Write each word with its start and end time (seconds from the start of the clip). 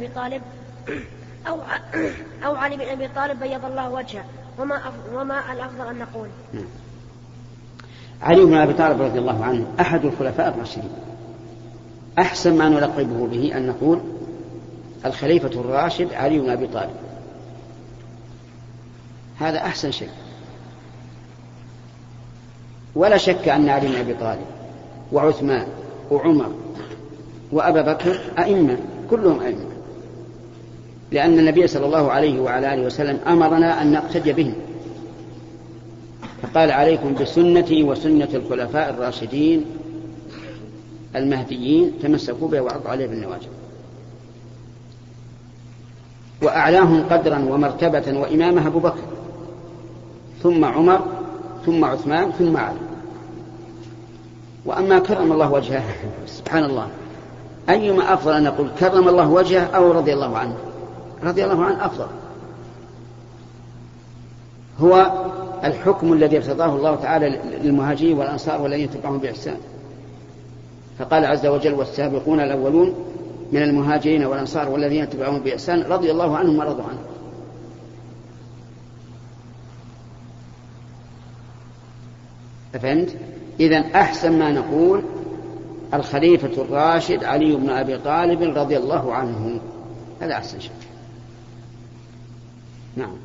أبي 0.00 0.08
طالب 0.14 0.42
أو 1.48 1.58
أو 2.44 2.54
علي 2.54 2.76
بن 2.76 2.82
أبي 2.82 3.08
طالب 3.08 3.40
بيض 3.40 3.64
الله 3.64 3.90
وجهه 3.90 4.24
وما 4.58 4.92
وما 5.14 5.52
الأفضل 5.52 5.86
أن 5.86 5.98
نقول؟ 5.98 6.28
علي 8.22 8.44
بن 8.44 8.54
أبي 8.54 8.72
طالب 8.72 9.02
رضي 9.02 9.18
الله 9.18 9.44
عنه 9.44 9.66
أحد 9.80 10.04
الخلفاء 10.04 10.48
الراشدين. 10.48 10.90
أحسن 12.18 12.58
ما 12.58 12.68
نلقبه 12.68 13.26
به 13.26 13.56
أن 13.56 13.66
نقول 13.66 14.00
الخليفة 15.06 15.60
الراشد 15.60 16.12
علي 16.12 16.38
بن 16.38 16.50
أبي 16.50 16.66
طالب. 16.66 16.96
هذا 19.38 19.58
أحسن 19.58 19.90
شيء. 19.90 20.10
ولا 22.94 23.16
شك 23.16 23.48
أن 23.48 23.68
علي 23.68 23.88
بن 23.88 23.94
أبي 23.94 24.14
طالب 24.14 24.46
وعثمان 25.12 25.66
وعمر 26.10 26.52
وأبا 27.52 27.92
بكر 27.92 28.20
أئمة 28.38 28.78
كلهم 29.10 29.40
أئمة. 29.40 29.67
لأن 31.12 31.38
النبي 31.38 31.66
صلى 31.66 31.86
الله 31.86 32.10
عليه 32.12 32.40
وعلى 32.40 32.74
آله 32.74 32.82
وسلم 32.82 33.18
أمرنا 33.26 33.82
أن 33.82 33.92
نقتدي 33.92 34.32
بهم 34.32 34.54
فقال 36.42 36.70
عليكم 36.70 37.14
بسنتي 37.14 37.82
وسنة 37.82 38.28
الخلفاء 38.34 38.90
الراشدين 38.90 39.64
المهديين 41.16 41.92
تمسكوا 42.02 42.48
بها 42.48 42.60
وعضوا 42.60 42.90
عليه 42.90 43.06
بالنواجذ. 43.06 43.48
وأعلاهم 46.42 47.04
قدرا 47.10 47.38
ومرتبة 47.38 48.18
وإمامة 48.18 48.66
أبو 48.66 48.78
بكر 48.78 49.02
ثم 50.42 50.64
عمر 50.64 51.00
ثم 51.66 51.84
عثمان 51.84 52.30
ثم 52.30 52.56
علي. 52.56 52.78
وأما 54.64 54.98
كرم 54.98 55.32
الله 55.32 55.52
وجهه 55.52 55.84
سبحان 56.26 56.64
الله 56.64 56.88
أيما 57.68 58.14
أفضل 58.14 58.32
أن 58.32 58.42
نقول 58.42 58.68
كرم 58.80 59.08
الله 59.08 59.28
وجهه 59.28 59.64
أو 59.64 59.92
رضي 59.92 60.12
الله 60.12 60.38
عنه. 60.38 60.54
رضي 61.22 61.44
الله 61.44 61.64
عنه 61.64 61.86
أفضل. 61.86 62.06
هو 64.80 65.12
الحكم 65.64 66.12
الذي 66.12 66.36
ارتضاه 66.36 66.76
الله 66.76 66.94
تعالى 66.94 67.40
للمهاجرين 67.62 68.18
والأنصار 68.18 68.62
والذين 68.62 68.90
تبعهم 68.90 69.18
بإحسان. 69.18 69.56
فقال 70.98 71.24
عز 71.24 71.46
وجل 71.46 71.74
والسابقون 71.74 72.40
الأولون 72.40 72.94
من 73.52 73.62
المهاجرين 73.62 74.24
والأنصار 74.24 74.68
والذين 74.68 75.10
تبعهم 75.10 75.38
بإحسان 75.38 75.82
رضي 75.82 76.10
الله 76.10 76.36
عنهم 76.36 76.58
ورضوا 76.58 76.84
عنه. 76.84 76.98
فهمت؟ 82.72 83.16
إذا 83.60 83.78
أحسن 83.78 84.38
ما 84.38 84.52
نقول 84.52 85.02
الخليفة 85.94 86.62
الراشد 86.62 87.24
علي 87.24 87.56
بن 87.56 87.70
أبي 87.70 87.98
طالب 87.98 88.42
رضي 88.42 88.76
الله 88.76 89.14
عنه. 89.14 89.60
هذا 90.20 90.32
أحسن 90.32 90.60
شيء. 90.60 90.72
نعم. 92.98 93.16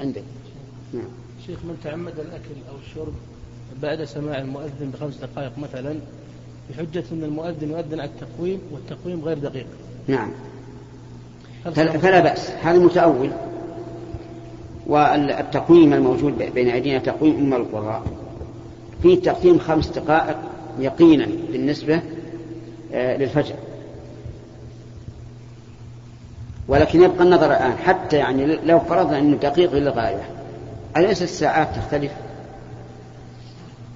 عندك. 0.00 0.22
نعم. 0.94 1.04
شيخ 1.46 1.58
من 1.64 1.76
تعمد 1.84 2.18
الأكل 2.18 2.54
أو 2.70 2.74
الشرب 2.86 3.12
بعد 3.82 4.04
سماع 4.04 4.38
المؤذن 4.38 4.90
بخمس 4.94 5.16
دقائق 5.16 5.52
مثلا 5.58 5.94
بحجة 6.70 7.04
أن 7.12 7.24
المؤذن 7.24 7.70
يؤذن 7.70 8.00
على 8.00 8.10
التقويم 8.10 8.60
والتقويم 8.72 9.24
غير 9.24 9.38
دقيق. 9.38 9.66
نعم. 10.08 10.30
فلا 11.74 12.20
بأس. 12.20 12.50
هذا 12.50 12.78
متأول. 12.78 13.30
والتقويم 14.86 15.92
الموجود 15.92 16.38
بين 16.54 16.68
أيدينا 16.68 16.98
تقويم 16.98 17.36
أم 17.36 17.54
القرى. 17.54 18.04
في 19.02 19.16
تقديم 19.16 19.58
خمس 19.58 19.88
دقائق 19.88 20.36
يقينا 20.78 21.28
بالنسبة 21.52 22.02
آه، 22.92 23.16
للفجر. 23.16 23.54
ولكن 26.72 27.02
يبقى 27.02 27.24
النظر 27.24 27.46
الآن 27.46 27.76
حتى 27.76 28.16
يعني 28.16 28.46
لو 28.46 28.80
فرضنا 28.80 29.18
أنه 29.18 29.36
دقيق 29.36 29.74
للغاية 29.74 30.28
أليس 30.96 31.22
الساعات 31.22 31.68
تختلف؟ 31.76 32.12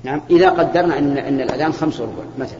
نعم 0.04 0.20
إذا 0.30 0.50
قدرنا 0.50 0.98
أن 0.98 1.18
أن 1.18 1.40
الأذان 1.40 1.72
خمس 1.72 2.00
وربع 2.00 2.22
مثلا 2.38 2.58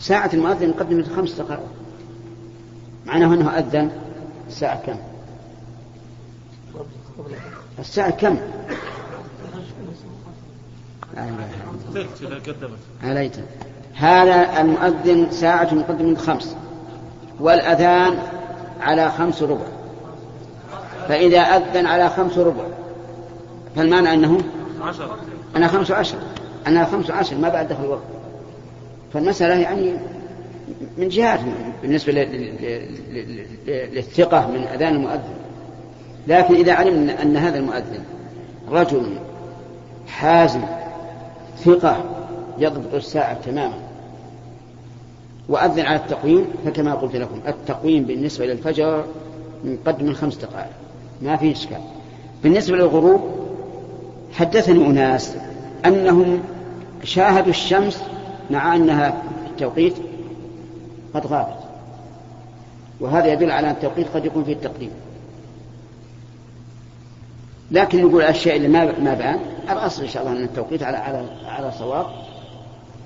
ساعة 0.00 0.30
المؤذن 0.34 0.68
مقدمة 0.68 1.04
خمس 1.16 1.32
دقائق 1.32 1.60
معناه 3.06 3.34
أنه 3.34 3.58
أذن 3.58 3.90
الساعة 4.48 4.80
كم؟ 4.86 4.96
الساعة 7.78 8.10
كم؟ 8.10 8.38
عليت 13.02 13.36
هذا 13.94 14.60
المؤذن 14.60 15.30
ساعة 15.30 15.74
مقدمة 15.74 16.16
خمس 16.16 16.56
والأذان 17.40 18.18
على 18.80 19.10
خمس 19.10 19.42
ربع. 19.42 19.66
فإذا 21.08 21.38
أذن 21.38 21.86
على 21.86 22.08
خمس 22.08 22.38
ربع 22.38 22.64
فالمعنى 23.76 24.14
أنه 24.14 24.38
أنا 25.56 25.68
خمس 25.68 25.90
عشر. 25.90 26.18
أنا 26.66 26.84
خمس 26.84 27.10
عشر 27.10 27.36
ما 27.36 27.48
بعد 27.48 27.68
دخل 27.68 27.84
الوقت. 27.84 28.02
فالمسألة 29.12 29.54
يعني 29.54 29.92
من 30.98 31.08
جهات 31.08 31.40
بالنسبة 31.82 32.12
للثقة 33.66 34.46
من 34.46 34.66
أذان 34.74 34.94
المؤذن. 34.94 35.34
لكن 36.26 36.54
إذا 36.54 36.72
علمنا 36.72 37.22
أن 37.22 37.36
هذا 37.36 37.58
المؤذن 37.58 38.04
رجل 38.70 39.18
حازم 40.08 40.60
ثقة 41.64 42.04
يضبط 42.58 42.94
الساعة 42.94 43.40
تماما. 43.40 43.87
وأذن 45.48 45.80
على 45.86 45.96
التقويم 45.96 46.46
فكما 46.64 46.94
قلت 46.94 47.16
لكم 47.16 47.40
التقويم 47.48 48.04
بالنسبة 48.04 48.46
للفجر 48.46 49.04
مقدم 49.64 50.06
من 50.06 50.14
خمس 50.14 50.36
دقائق 50.36 50.70
ما 51.22 51.36
في 51.36 51.52
إشكال. 51.52 51.80
بالنسبة 52.42 52.76
للغروب 52.76 53.20
حدثني 54.32 54.86
أناس 54.86 55.36
أنهم 55.86 56.40
شاهدوا 57.04 57.50
الشمس 57.50 58.02
مع 58.50 58.76
أنها 58.76 59.10
في 59.10 59.50
التوقيت 59.50 59.94
قد 61.14 61.26
غابت. 61.26 61.58
وهذا 63.00 63.32
يدل 63.32 63.50
على 63.50 63.66
أن 63.66 63.74
التوقيت 63.74 64.06
قد 64.14 64.24
يكون 64.24 64.44
فيه 64.44 64.52
التقديم. 64.52 64.90
لكن 67.70 68.04
نقول 68.04 68.22
الأشياء 68.22 68.56
اللي 68.56 68.68
ما 68.68 68.98
ما 68.98 69.14
بان 69.14 69.38
الأصل 69.70 70.02
إن 70.02 70.08
شاء 70.08 70.22
الله 70.22 70.38
أن 70.38 70.44
التوقيت 70.44 70.82
على 70.82 70.96
على 70.96 71.24
على 71.46 71.72
صواب. 71.72 72.06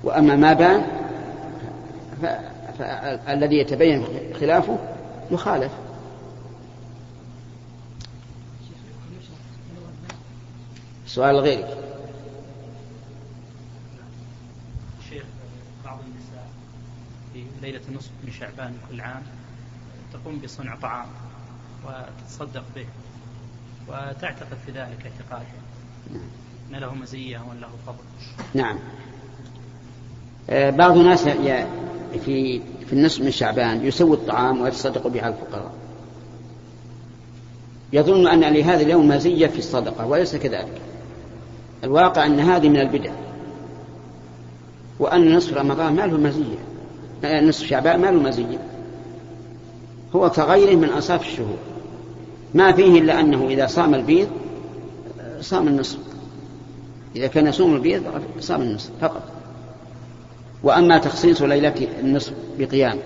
وأما 0.03 0.35
ما 0.35 0.53
بان 0.53 0.81
فالذي 2.77 3.55
يتبين 3.57 4.05
خلافه 4.39 4.79
يخالف 5.31 5.71
سؤال 11.07 11.35
غيرك. 11.35 11.77
شيخ 15.09 15.23
بعض 15.85 15.99
النساء 15.99 16.47
في 17.33 17.43
ليلة 17.61 17.81
النصف 17.89 18.11
من 18.23 18.31
شعبان 18.31 18.77
كل 18.89 19.01
عام 19.01 19.23
تقوم 20.13 20.39
بصنع 20.39 20.75
طعام 20.75 21.07
وتتصدق 21.85 22.63
به 22.75 22.85
وتعتقد 23.87 24.57
في 24.65 24.71
ذلك 24.71 25.05
اعتقادا 25.05 25.45
أن 26.69 26.75
له 26.75 26.95
مزية 26.95 27.39
وأن 27.39 27.59
له 27.59 27.69
فضل. 27.87 28.03
نعم. 28.53 28.79
آه، 30.49 30.69
بعض 30.69 30.97
الناس 30.97 31.27
في 32.19 32.61
في 32.87 32.93
النصف 32.93 33.21
من 33.21 33.31
شعبان 33.31 33.85
يسوي 33.85 34.13
الطعام 34.13 34.61
ويتصدق 34.61 35.07
به 35.07 35.21
على 35.21 35.35
الفقراء. 35.35 35.71
يظن 37.93 38.27
أن 38.27 38.53
لهذا 38.53 38.81
اليوم 38.81 39.07
مزية 39.07 39.47
في 39.47 39.59
الصدقة 39.59 40.05
وليس 40.05 40.35
كذلك. 40.35 40.81
الواقع 41.83 42.25
أن 42.25 42.39
هذه 42.39 42.69
من 42.69 42.79
البدع. 42.79 43.11
وأن 44.99 45.35
نصف 45.35 45.57
رمضان 45.57 45.95
ما 45.95 46.01
له 46.01 46.17
مزية. 46.17 46.57
نصف 47.47 47.67
شعبان 47.67 47.99
ما 47.99 48.07
له 48.07 48.19
مزية. 48.19 48.59
هو 50.15 50.29
كغيره 50.29 50.75
من 50.75 50.89
أصاف 50.89 51.21
الشهور. 51.21 51.57
ما 52.53 52.71
فيه 52.71 52.99
إلا 52.99 53.19
أنه 53.19 53.47
إذا 53.47 53.67
صام 53.67 53.95
البيض 53.95 54.27
صام 55.41 55.67
النصف. 55.67 55.99
إذا 57.15 57.27
كان 57.27 57.47
يصوم 57.47 57.75
البيض 57.75 58.03
صام 58.39 58.61
النصف 58.61 58.89
فقط. 59.01 59.32
وأما 60.63 60.97
تخصيص 60.97 61.41
ليلة 61.41 61.87
النصف 61.99 62.33
بقيام 62.59 62.97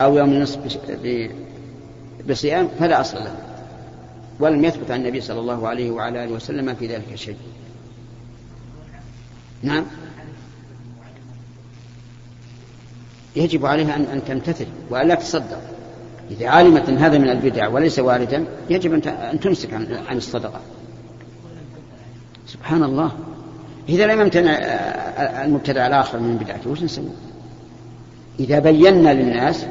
أو 0.00 0.16
يوم 0.18 0.32
النصف 0.32 0.58
بصيام 2.28 2.68
فلا 2.78 3.00
أصل 3.00 3.16
له 3.16 3.36
ولم 4.40 4.64
يثبت 4.64 4.90
عن 4.90 5.00
النبي 5.00 5.20
صلى 5.20 5.40
الله 5.40 5.68
عليه 5.68 5.90
وعلى 5.90 6.24
آله 6.24 6.32
وسلم 6.32 6.74
في 6.74 6.86
ذلك 6.86 7.14
شيء. 7.14 7.36
نعم. 9.62 9.84
يجب 13.36 13.66
عليها 13.66 13.96
أن 13.96 14.22
تمتثل 14.28 14.66
وألا 14.90 15.14
تصدق 15.14 15.60
إذا 16.30 16.48
علمت 16.48 16.88
أن 16.88 16.98
هذا 16.98 17.18
من 17.18 17.28
البدع 17.28 17.68
وليس 17.68 17.98
واردا 17.98 18.44
يجب 18.70 19.06
أن 19.06 19.40
تمسك 19.40 19.74
عن 20.08 20.16
الصدقة. 20.16 20.60
سبحان 22.46 22.82
الله. 22.82 23.12
إذا 23.90 24.06
لم 24.06 24.20
يمتنع 24.20 24.52
المبتدع 25.44 25.86
الآخر 25.86 26.18
من 26.18 26.36
بدعته 26.36 26.70
وش 26.70 26.82
نسوي؟ 26.82 27.04
إذا 28.40 28.58
بينا 28.58 29.14
للناس 29.14 29.66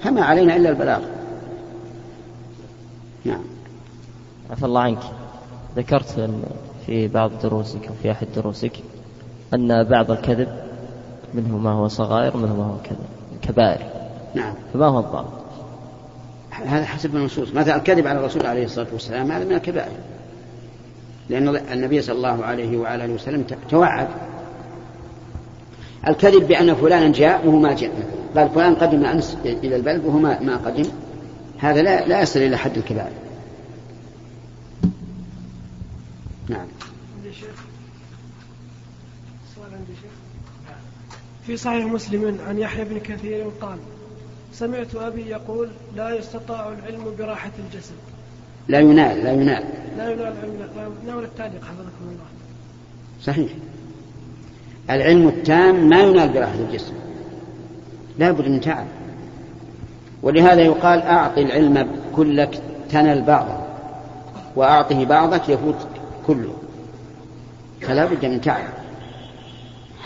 فما 0.00 0.24
علينا 0.24 0.56
إلا 0.56 0.68
البلاغ. 0.68 1.00
نعم. 3.24 3.42
عفى 4.50 4.64
الله 4.66 4.80
عنك. 4.80 5.02
ذكرت 5.76 6.30
في 6.86 7.08
بعض 7.08 7.30
دروسك 7.42 7.86
أو 7.86 7.94
في 8.02 8.10
أحد 8.10 8.26
دروسك 8.36 8.72
أن 9.54 9.84
بعض 9.84 10.10
الكذب 10.10 10.48
منه 11.34 11.58
ما 11.58 11.72
هو 11.72 11.88
صغائر 11.88 12.36
ومنه 12.36 12.56
ما 12.56 12.64
هو 12.64 12.76
كبائر. 13.42 13.86
نعم. 14.34 14.54
فما 14.74 14.86
هو 14.86 14.98
الضابط؟ 14.98 15.44
هذا 16.50 16.84
حسب 16.84 17.16
النصوص. 17.16 17.54
مثلا 17.54 17.76
الكذب 17.76 18.06
على 18.06 18.18
الرسول 18.18 18.46
عليه 18.46 18.64
الصلاة 18.64 18.86
والسلام 18.92 19.32
هذا 19.32 19.44
من 19.44 19.52
الكبائر. 19.52 19.92
لأن 21.28 21.56
النبي 21.72 22.02
صلى 22.02 22.16
الله 22.16 22.44
عليه 22.44 22.76
وعلى 22.76 23.04
آله 23.04 23.14
وسلم 23.14 23.44
توعد. 23.70 24.08
الكذب 26.08 26.48
بأن 26.48 26.74
فلانا 26.74 27.12
جاء 27.12 27.46
وهو 27.46 27.58
ما 27.58 27.74
جاء. 27.74 27.92
قال 28.36 28.48
فلان 28.48 28.74
قدم 28.74 29.04
أمس 29.04 29.36
إلى 29.44 29.76
البلد 29.76 30.04
وهو 30.04 30.18
ما 30.18 30.56
قدم. 30.56 30.84
هذا 31.58 31.82
لا 31.82 32.06
لا 32.06 32.22
يصل 32.22 32.40
إلى 32.40 32.56
حد 32.56 32.76
الكبائر. 32.76 33.12
نعم. 36.48 36.66
في 41.46 41.56
صحيح 41.56 41.86
مسلم 41.86 42.38
عن 42.48 42.58
يحيى 42.58 42.84
بن 42.84 42.98
كثير 42.98 43.50
قال 43.60 43.78
سمعت 44.52 44.94
أبي 44.94 45.22
يقول 45.22 45.68
لا 45.96 46.14
يستطاع 46.14 46.68
العلم 46.68 47.14
براحة 47.18 47.50
الجسد. 47.58 47.94
لا 48.68 48.80
ينال 48.80 49.24
لا 49.24 49.32
ينال. 49.32 49.64
لا 49.98 50.10
ينال 50.10 50.34
ينال 51.04 51.24
التعليق 51.24 51.64
حفظكم 51.64 52.02
الله. 52.02 52.24
صحيح. 53.22 53.50
العلم 54.90 55.28
التام 55.28 55.88
ما 55.88 56.02
ينال 56.02 56.28
براحة 56.28 56.54
الجسم. 56.54 56.92
لا 58.18 58.30
بد 58.30 58.48
من 58.48 58.60
تعب. 58.60 58.86
ولهذا 60.22 60.60
يقال 60.60 61.02
أعطي 61.02 61.42
العلم 61.42 61.88
كلك 62.16 62.62
تنل 62.90 63.22
بعضه 63.22 63.58
وأعطه 64.56 65.04
بعضك 65.04 65.48
يفوت 65.48 65.86
كله. 66.26 66.54
فلا 67.80 68.04
بد 68.04 68.24
من 68.26 68.40
تعب. 68.40 68.64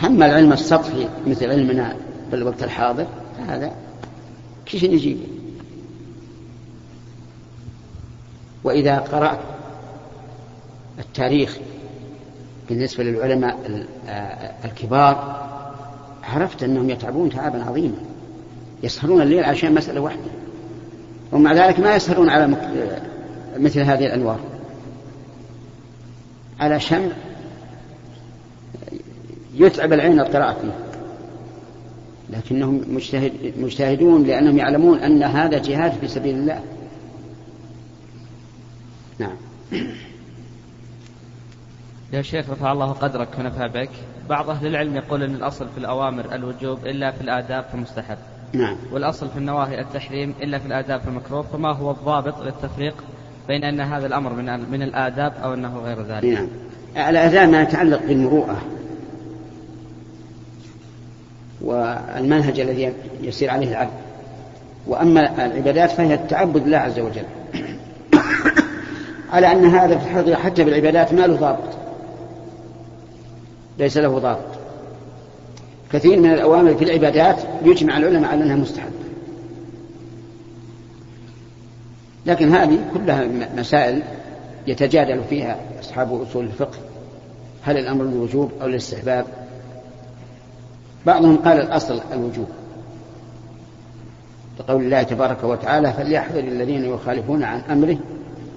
هم 0.01 0.23
العلم 0.23 0.53
السطحي 0.53 1.07
مثل 1.27 1.49
علمنا 1.49 1.95
في 2.29 2.35
الوقت 2.35 2.63
الحاضر 2.63 3.07
هذا 3.47 3.71
كيف 4.65 4.83
نجيبه؟ 4.83 5.38
وإذا 8.63 8.97
قرأت 8.97 9.39
التاريخ 10.99 11.57
بالنسبة 12.69 13.03
للعلماء 13.03 13.85
الكبار 14.65 15.39
عرفت 16.23 16.63
أنهم 16.63 16.89
يتعبون 16.89 17.29
تعبا 17.29 17.63
عظيما. 17.63 17.97
يسهرون 18.83 19.21
الليل 19.21 19.43
عشان 19.43 19.73
مسألة 19.73 20.01
واحدة 20.01 20.31
ومع 21.31 21.53
ذلك 21.53 21.79
ما 21.79 21.95
يسهرون 21.95 22.29
على 22.29 22.55
مثل 23.57 23.79
هذه 23.79 24.05
الأنوار. 24.05 24.39
على 26.59 26.79
شمع 26.79 27.07
يتعب 29.55 29.93
العين 29.93 30.19
القراءة 30.19 30.53
فيه 30.53 30.71
لكنهم 32.37 32.81
مجتهد 32.89 33.31
مجتهدون 33.59 34.23
لأنهم 34.23 34.57
يعلمون 34.57 34.99
أن 34.99 35.23
هذا 35.23 35.57
جهاد 35.57 35.91
في 35.91 36.07
سبيل 36.07 36.35
الله. 36.35 36.61
نعم. 39.19 39.35
يا 42.13 42.21
شيخ 42.21 42.49
رفع 42.49 42.71
الله 42.71 42.91
قدرك 42.91 43.27
ونفع 43.39 43.67
بك. 43.67 43.89
بعض 44.29 44.49
أهل 44.49 44.67
العلم 44.67 44.95
يقول 44.95 45.23
أن 45.23 45.35
الأصل 45.35 45.67
في 45.69 45.77
الأوامر 45.77 46.35
الوجوب 46.35 46.85
إلا 46.85 47.11
في 47.11 47.21
الآداب 47.21 47.65
فمستحب 47.73 48.17
نعم. 48.53 48.75
والأصل 48.91 49.29
في 49.29 49.37
النواهي 49.37 49.81
التحريم 49.81 50.33
إلا 50.41 50.59
في 50.59 50.65
الآداب 50.65 51.01
فمكروه 51.01 51.41
فما 51.41 51.71
هو 51.71 51.91
الضابط 51.91 52.41
للتفريق 52.41 53.03
بين 53.47 53.63
أن 53.63 53.81
هذا 53.81 54.07
الأمر 54.07 54.33
من 54.33 54.71
من 54.71 54.81
الآداب 54.81 55.33
أو 55.43 55.53
أنه 55.53 55.77
غير 55.77 56.01
ذلك؟ 56.01 56.25
نعم. 56.25 56.47
الآداب 57.09 57.49
ما 57.49 57.61
يتعلق 57.61 58.01
بالمروءة. 58.07 58.61
والمنهج 61.61 62.59
الذي 62.59 62.93
يسير 63.21 63.49
عليه 63.49 63.71
العبد. 63.71 63.91
وأما 64.87 65.45
العبادات 65.45 65.91
فهي 65.91 66.13
التعبد 66.13 66.67
لله 66.67 66.77
عز 66.77 66.99
وجل. 66.99 67.25
على 69.31 69.51
أن 69.51 69.65
هذا 69.65 69.97
في 69.97 70.05
الحقيقة 70.05 70.39
حتى 70.39 70.63
بالعبادات 70.63 71.13
ما 71.13 71.27
له 71.27 71.35
ضابط. 71.35 71.77
ليس 73.77 73.97
له 73.97 74.19
ضابط. 74.19 74.59
كثير 75.91 76.19
من 76.19 76.33
الأوامر 76.33 76.75
في 76.75 76.83
العبادات 76.83 77.37
يجمع 77.63 77.97
العلماء 77.97 78.31
على 78.31 78.43
أنها 78.43 78.55
مستحب. 78.55 78.91
لكن 82.25 82.55
هذه 82.55 82.79
كلها 82.93 83.27
مسائل 83.57 84.01
يتجادل 84.67 85.23
فيها 85.29 85.57
أصحاب 85.79 86.21
أصول 86.21 86.45
الفقه. 86.45 86.77
هل 87.63 87.77
الأمر 87.77 88.03
للوجوب 88.03 88.51
أو 88.61 88.67
للاستحباب 88.67 89.25
بعضهم 91.05 91.37
قال 91.37 91.61
الأصل 91.61 92.01
الوجوب. 92.13 92.47
لقول 94.59 94.81
الله 94.83 95.03
تبارك 95.03 95.43
وتعالى 95.43 95.93
فليحذر 95.93 96.39
الذين 96.39 96.85
يخالفون 96.85 97.43
عن 97.43 97.59
أمره 97.59 97.97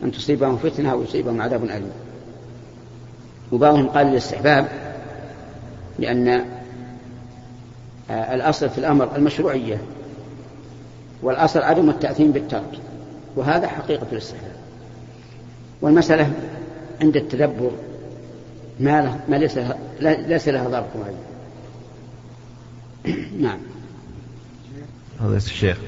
أن 0.02 0.12
تصيبهم 0.12 0.56
فتنة 0.56 0.92
أو 0.92 1.02
يصيبهم 1.02 1.42
عذاب 1.42 1.64
أليم. 1.64 1.90
وبعضهم 3.52 3.88
قال 3.88 4.06
الاستحباب 4.06 4.68
لأن 5.98 6.28
آه، 8.10 8.34
الأصل 8.34 8.70
في 8.70 8.78
الأمر 8.78 9.16
المشروعية 9.16 9.80
والأصل 11.22 11.62
عدم 11.62 11.90
التأثيم 11.90 12.32
بالترك 12.32 12.78
وهذا 13.36 13.66
حقيقة 13.68 14.06
الاستحباب. 14.12 14.56
والمسألة 15.80 16.32
عند 17.00 17.16
التدبر 17.16 17.70
ما, 18.80 19.02
له 19.02 19.20
ما 19.28 19.36
ليس 19.36 19.58
ليس 20.00 20.48
لها 20.48 20.68
ضابط 20.68 20.88
معين 20.96 21.16
نعم. 23.46 23.58
هذا 25.20 25.36
الشيخ. 25.36 25.78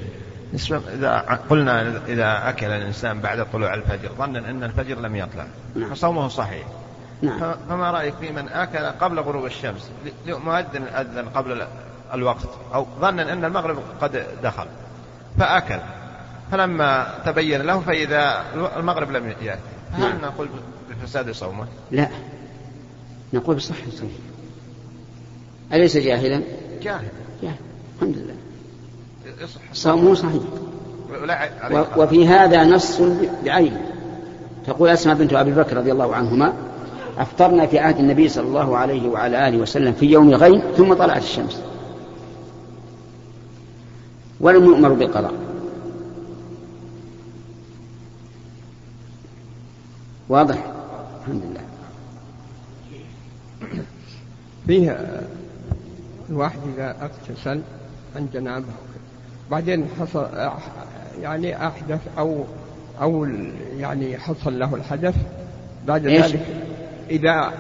إذا 0.95 1.19
قلنا 1.51 2.01
إذا 2.09 2.49
أكل 2.49 2.67
الإنسان 2.67 3.21
بعد 3.21 3.47
طلوع 3.53 3.75
الفجر 3.75 4.11
ظنا 4.19 4.39
أن 4.39 4.65
الفجر 4.65 5.01
لم 5.01 5.17
يطلع. 5.17 5.47
نعم. 5.75 5.95
فصومه 5.95 6.29
صحيح. 6.29 6.67
نعم. 7.23 7.55
فما 7.69 7.91
رأيك 7.91 8.15
في 8.15 8.33
من 8.33 8.49
أكل 8.49 8.85
قبل 8.85 9.21
غروب 9.21 9.47
الشمس؟ 9.47 9.91
مؤذن 10.27 10.83
أذن 10.83 11.29
قبل 11.35 11.67
الوقت. 12.15 12.49
أو 12.75 12.87
ظنا 13.01 13.33
أن 13.33 13.45
المغرب 13.45 13.79
قد 14.01 14.27
دخل. 14.43 14.67
فأكل. 15.39 15.79
فلما 16.53 17.15
تبين 17.27 17.63
له 17.63 17.81
فإذا 17.81 18.45
المغرب 18.77 19.11
لم 19.11 19.29
يأتي. 19.29 19.61
هل 19.93 20.01
نعم. 20.01 20.21
نقول 20.23 20.49
بفساد 20.91 21.31
صومه؟ 21.31 21.67
لا. 21.91 22.09
نقول 23.33 23.57
بصحة 23.57 23.91
صومه. 23.91 24.11
أليس 25.73 25.97
جاهلا؟ 25.97 26.43
جاهل. 26.83 27.09
جاهل. 27.43 27.57
الحمد 27.97 28.17
لله. 28.17 28.35
صومه 29.73 30.15
صحيح. 30.15 30.43
وفي 31.97 32.29
هذا 32.29 32.65
نص 32.65 33.01
بعينه 33.45 33.91
تقول 34.67 34.89
أسماء 34.89 35.17
بنت 35.17 35.33
أبي 35.33 35.53
بكر 35.53 35.77
رضي 35.77 35.93
الله 35.93 36.15
عنهما 36.15 36.53
أفطرنا 37.19 37.67
في 37.67 37.79
عهد 37.79 37.99
النبي 37.99 38.29
صلى 38.29 38.47
الله 38.47 38.77
عليه 38.77 39.09
وعلى 39.09 39.49
آله 39.49 39.59
وسلم 39.59 39.93
في 39.93 40.07
يوم 40.07 40.31
غيم 40.31 40.63
ثم 40.77 40.95
طلعت 40.95 41.23
الشمس. 41.23 41.61
ولم 44.41 44.65
يؤمر 44.65 44.93
بالقضاء. 44.93 45.35
واضح؟ 50.29 50.73
الحمد 51.21 51.43
لله. 51.43 51.65
فيه 54.67 55.11
الواحد 56.31 56.59
إذا 56.75 56.97
اغتسل 57.03 57.61
عن 58.17 58.29
جنابه. 58.35 58.67
بعدين 59.51 59.87
حصل 60.01 60.27
يعني 61.23 61.67
أحدث 61.67 62.01
أو 62.19 62.45
أو 63.03 63.27
يعني 63.79 64.19
حصل 64.19 64.59
له 64.59 64.75
الحدث 64.75 65.15
بعد 65.87 66.07
إيش؟ 66.07 66.27
ذلك 66.27 66.41
إذا 67.11 67.53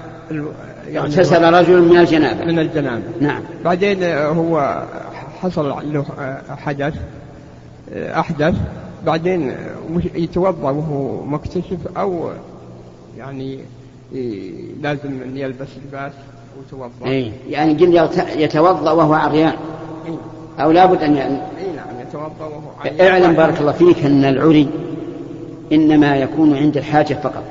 يعني 0.88 0.98
اغتسل 0.98 1.54
رجل 1.54 1.82
من 1.82 1.96
الجنابة. 1.96 2.44
من 2.44 2.58
الجنابة. 2.58 3.02
نعم. 3.20 3.42
بعدين 3.64 4.04
هو 4.12 4.82
حصل 5.42 5.92
له 5.92 6.04
حدث 6.56 6.94
أحدث 7.94 8.54
بعدين 9.06 9.54
يتوضأ 10.14 10.70
وهو 10.70 11.24
مكتشف 11.24 11.78
أو 11.96 12.30
يعني 13.18 13.58
لازم 14.82 15.22
أن 15.22 15.36
يلبس 15.36 15.68
لباس 15.88 16.12
وتوضأ 16.58 17.06
إيه 17.06 17.32
يعني 17.48 17.74
قل 17.74 18.08
يتوضأ 18.36 18.90
وهو 18.90 19.14
عريان. 19.14 19.54
إيه؟ 20.06 20.16
أو 20.58 20.70
لابد 20.70 21.02
أن 21.02 21.40
يتوضأ 22.08 22.46
وهو 22.46 23.00
اعلم 23.08 23.32
بارك 23.32 23.60
الله 23.60 23.72
فيك 23.72 24.04
أن 24.04 24.24
العري 24.24 24.68
إنما 25.72 26.16
يكون 26.16 26.56
عند 26.56 26.76
الحاجة 26.76 27.14
فقط. 27.14 27.42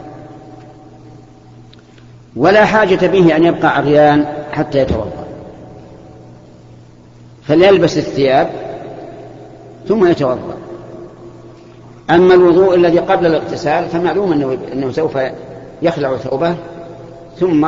ولا 2.36 2.65
حاجة 2.65 3.07
به 3.07 3.36
أن 3.36 3.43
يبقى 3.43 3.77
عريان 3.77 4.25
حتى 4.51 4.79
يتوضأ. 4.79 5.27
فليلبس 7.43 7.98
الثياب 7.98 8.50
ثم 9.88 10.05
يتوضأ. 10.07 10.57
أما 12.10 12.33
الوضوء 12.33 12.75
الذي 12.75 13.00
قبل 13.00 13.25
الاغتسال 13.25 13.86
فمعلوم 13.86 14.31
أنه, 14.31 14.57
أنه 14.74 14.91
سوف 14.91 15.17
يخلع 15.81 16.17
ثوبه 16.17 16.55
ثم 17.39 17.67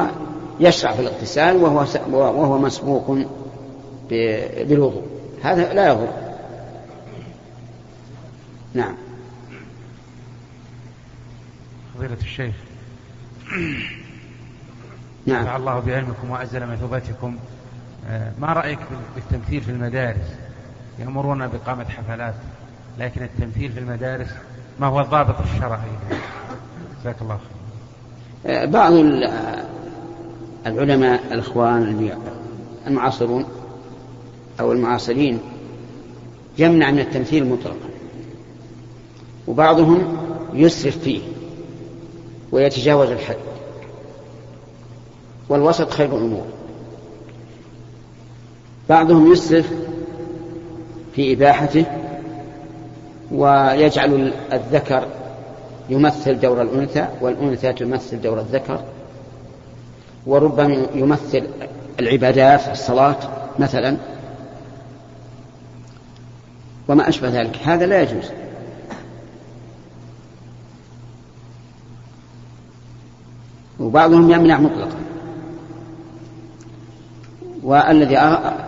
يشرع 0.59 0.91
في 0.91 1.01
الاغتسال 1.01 1.57
وهو 1.57 1.85
وهو 2.11 2.57
مسبوق 2.57 3.17
بالوضوء. 4.69 5.01
هذا 5.43 5.73
لا 5.73 5.87
يضر. 5.87 6.07
نعم. 8.75 8.95
فضيلة 11.95 12.17
الشيخ. 12.21 12.55
نعم. 15.25 15.41
نفع 15.41 15.55
الله 15.55 15.79
بعلمكم 15.79 16.29
وأزل 16.29 16.65
مثوبتكم 16.65 17.37
آه، 18.09 18.31
ما 18.39 18.53
رأيك 18.53 18.79
بالتمثيل 19.15 19.61
في 19.61 19.71
المدارس؟ 19.71 20.35
يأمرون 20.99 21.47
بإقامة 21.47 21.85
حفلات 21.85 22.33
لكن 22.99 23.23
التمثيل 23.23 23.71
في 23.71 23.79
المدارس 23.79 24.29
ما 24.79 24.87
هو 24.87 25.01
الضابط 25.01 25.35
الشرعي 25.41 25.79
جزاك 27.01 27.21
الله 27.21 27.37
خير. 27.37 28.55
آه، 28.55 28.65
بعض 28.65 28.93
العلماء 30.65 31.23
الإخوان 31.31 32.11
المعاصرون 32.87 33.45
أو 34.59 34.71
المعاصرين 34.71 35.39
يمنع 36.57 36.91
من 36.91 36.99
التمثيل 36.99 37.49
مطلقا. 37.49 37.94
وبعضهم 39.47 40.17
يسرف 40.53 40.97
فيه 40.97 41.21
ويتجاوز 42.51 43.09
الحد. 43.09 43.35
والوسط 45.49 45.89
خير 45.89 46.17
الأمور. 46.17 46.45
بعضهم 48.89 49.31
يسرف 49.31 49.71
في 51.15 51.33
إباحته 51.33 51.85
ويجعل 53.31 54.33
الذكر 54.53 55.07
يمثل 55.89 56.39
دور 56.39 56.61
الأنثى 56.61 57.07
والأنثى 57.21 57.73
تمثل 57.73 58.21
دور 58.21 58.39
الذكر 58.39 58.79
وربما 60.25 60.85
يمثل 60.95 61.47
العبادات 61.99 62.67
الصلاة 62.67 63.17
مثلا. 63.59 63.97
وما 66.87 67.09
أشبه 67.09 67.29
ذلك. 67.29 67.57
هذا 67.63 67.85
لا 67.85 68.01
يجوز. 68.01 68.31
وبعضهم 73.85 74.31
يمنع 74.31 74.59
مطلقا. 74.59 74.97
والذي 77.63 78.19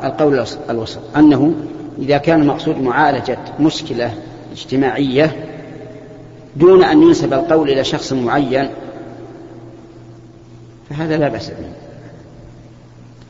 القول 0.04 0.46
الوسط 0.70 1.00
أنه 1.18 1.54
إذا 2.00 2.18
كان 2.18 2.42
المقصود 2.42 2.78
معالجة 2.78 3.38
مشكلة 3.60 4.14
اجتماعية 4.52 5.46
دون 6.56 6.84
أن 6.84 7.04
ينسب 7.04 7.34
القول 7.34 7.70
إلى 7.70 7.84
شخص 7.84 8.14
معين 8.14 8.70
فهذا 10.90 11.18
لا 11.18 11.28
بأس 11.28 11.50
به. 11.50 11.72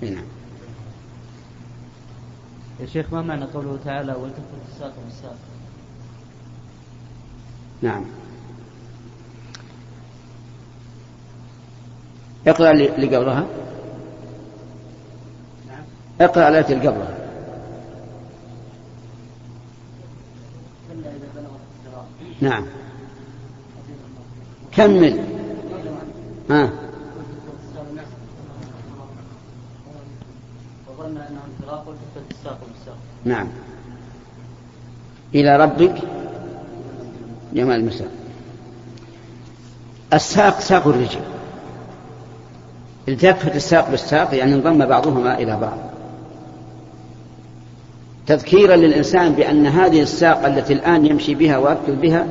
نعم. 0.01 0.23
يا 2.79 2.85
شيخ 2.85 3.05
ما 3.11 3.21
معنى 3.21 3.45
قوله 3.45 3.79
تعالى 3.85 4.11
ولتكن 4.11 4.57
الساق 4.73 4.93
بالساق 5.05 5.35
نعم. 7.81 8.03
اقرأ 12.47 12.71
اللي 12.71 13.15
قبلها 13.15 13.45
نعم. 15.67 15.83
اقرأ 16.21 16.47
الآية 16.47 16.73
اللي 16.73 16.87
قبلها 16.87 17.17
نعم. 22.41 22.65
كمل. 24.71 25.23
ها. 26.49 26.69
نعم. 33.25 33.47
إلى 35.35 35.57
ربك 35.57 35.95
يوم 37.53 37.71
المساء 37.71 38.11
الساق 40.13 40.59
ساق 40.59 40.87
الرجل 40.87 41.36
التفت 43.07 43.55
الساق 43.55 43.89
بالساق 43.89 44.35
يعني 44.35 44.53
انضم 44.53 44.85
بعضهما 44.85 45.37
إلى 45.37 45.57
بعض. 45.57 45.77
تذكيرا 48.27 48.75
للإنسان 48.75 49.33
بأن 49.33 49.67
هذه 49.67 50.01
الساق 50.01 50.45
التي 50.45 50.73
الآن 50.73 51.05
يمشي 51.05 51.35
بها 51.35 51.57
ويأكل 51.57 51.95
بها 51.95 52.27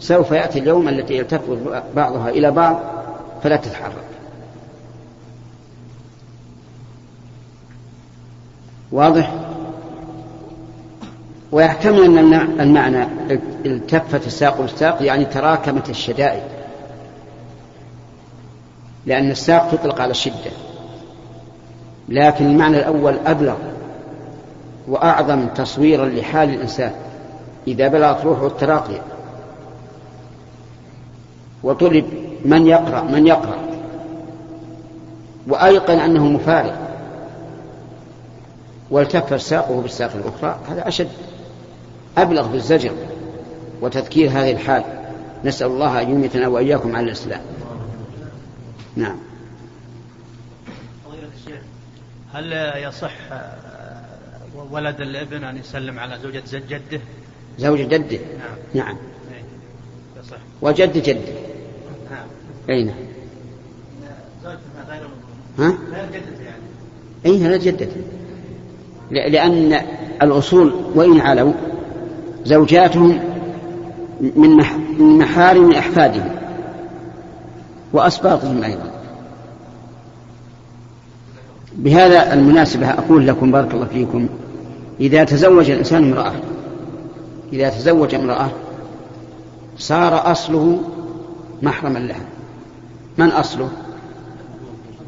سوف 0.00 0.30
يأتي 0.30 0.58
اليوم 0.58 0.88
التي 0.88 1.16
يلتف 1.16 1.40
بعضها 1.96 2.30
إلى 2.30 2.50
بعض 2.50 2.80
فلا 3.42 3.56
تتحرك. 3.56 3.92
واضح؟ 8.92 9.34
ويحتمل 11.52 12.18
أن 12.18 12.34
المعنى 12.60 13.06
التفت 13.66 14.26
الساق 14.26 14.60
بالساق 14.60 15.02
يعني 15.02 15.24
تراكمت 15.24 15.90
الشدائد. 15.90 16.42
لأن 19.06 19.30
الساق 19.30 19.70
تطلق 19.70 20.00
على 20.00 20.10
الشدة 20.10 20.50
لكن 22.08 22.46
المعنى 22.46 22.78
الأول 22.78 23.14
أبلغ 23.26 23.56
وأعظم 24.88 25.46
تصويرا 25.46 26.06
لحال 26.06 26.48
الإنسان. 26.54 26.92
إذا 27.66 27.88
بلغت 27.88 28.24
روحه 28.24 28.46
التراقي 28.46 29.00
وطلب 31.62 32.04
من 32.44 32.66
يقرأ 32.66 33.02
من 33.02 33.26
يقرأ 33.26 33.56
وأيقن 35.48 35.98
أنه 35.98 36.26
مفارق 36.26 36.78
والتف 38.90 39.42
ساقه 39.42 39.80
بالساق 39.80 40.10
الأخرى 40.14 40.58
هذا 40.70 40.88
أشد. 40.88 41.08
أبلغ 42.18 42.46
بالزجر 42.46 42.92
وتذكير 43.80 44.30
هذه 44.30 44.50
الحال. 44.50 44.84
نسأل 45.44 45.66
الله 45.66 46.02
أن 46.02 46.10
يميتنا 46.10 46.48
وإياكم 46.48 46.96
على 46.96 47.06
الإسلام. 47.06 47.40
نعم. 48.96 49.16
هل 52.34 52.52
يصح 52.84 53.12
ولد 54.70 55.00
الابن 55.00 55.44
أن 55.44 55.56
يسلم 55.56 55.98
على 55.98 56.18
زوجة 56.22 56.42
جده؟ 56.52 57.00
زوجة 57.58 57.82
جده. 57.82 58.18
نعم. 58.74 58.84
نعم. 58.84 58.96
يصح. 60.20 60.36
وجد 60.62 61.02
جده. 61.02 61.32
نعم. 62.10 62.26
أي 62.70 62.84
نعم. 62.84 62.94
زوجته 64.44 64.60
غير 64.88 65.02
ها؟ 65.58 65.78
غير 65.92 66.06
جدته 66.06 66.42
يعني. 66.44 66.62
أي 67.26 67.48
لا 67.48 67.56
جدته 67.56 68.02
لأن 69.10 69.80
الأصول 70.22 70.74
وإن 70.94 71.20
علوا 71.20 71.52
زوجاتهم 72.44 73.20
من 74.20 74.56
من 74.98 75.18
محارم 75.18 75.72
أحفادهم. 75.72 76.39
وأسباطهم 77.92 78.64
أيضا. 78.64 78.90
بهذا 81.72 82.34
المناسبة 82.34 82.90
أقول 82.90 83.26
لكم 83.26 83.52
بارك 83.52 83.74
الله 83.74 83.86
فيكم 83.86 84.28
إذا 85.00 85.24
تزوج 85.24 85.70
الإنسان 85.70 86.12
امرأة 86.12 86.32
إذا 87.52 87.68
تزوج 87.68 88.14
امرأة 88.14 88.50
صار 89.78 90.32
أصله 90.32 90.80
محرما 91.62 91.98
لها. 91.98 92.24
من 93.18 93.28
أصله؟ 93.28 93.68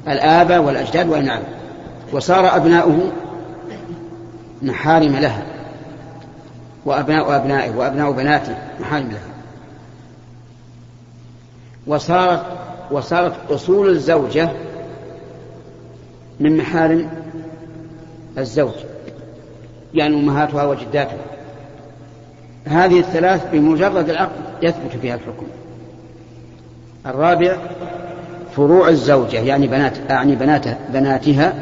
الآباء 0.09 0.63
والأجداد 0.63 1.09
والنعم. 1.09 1.43
وصار 2.13 2.57
أبناؤه 2.57 3.13
محارم 4.63 5.17
لها. 5.17 5.43
وأبناء 6.85 7.37
أبنائه 7.37 7.77
وأبناء 7.77 8.13
بناته 8.13 8.55
محارم 8.81 9.09
لها. 9.09 9.33
وصارت 11.87 12.43
وصارت 12.93 13.51
أصول 13.51 13.89
الزوجة 13.89 14.49
من 16.41 16.57
محارم 16.57 17.11
الزوج 18.39 18.75
يعني 19.95 20.15
أمهاتها 20.15 20.65
وجداتها. 20.65 21.25
هذه 22.65 22.99
الثلاث 22.99 23.51
بمجرد 23.53 24.11
العقد 24.11 24.43
يثبت 24.63 24.97
فيها 25.03 25.15
الحكم. 25.15 25.47
الرابع 27.07 27.57
فروع 28.57 28.89
الزوجة 28.89 29.41
يعني 29.41 29.67
بنات 29.67 29.99
يعني 30.11 30.37
بنات 30.37 30.65
بناتها 30.93 31.55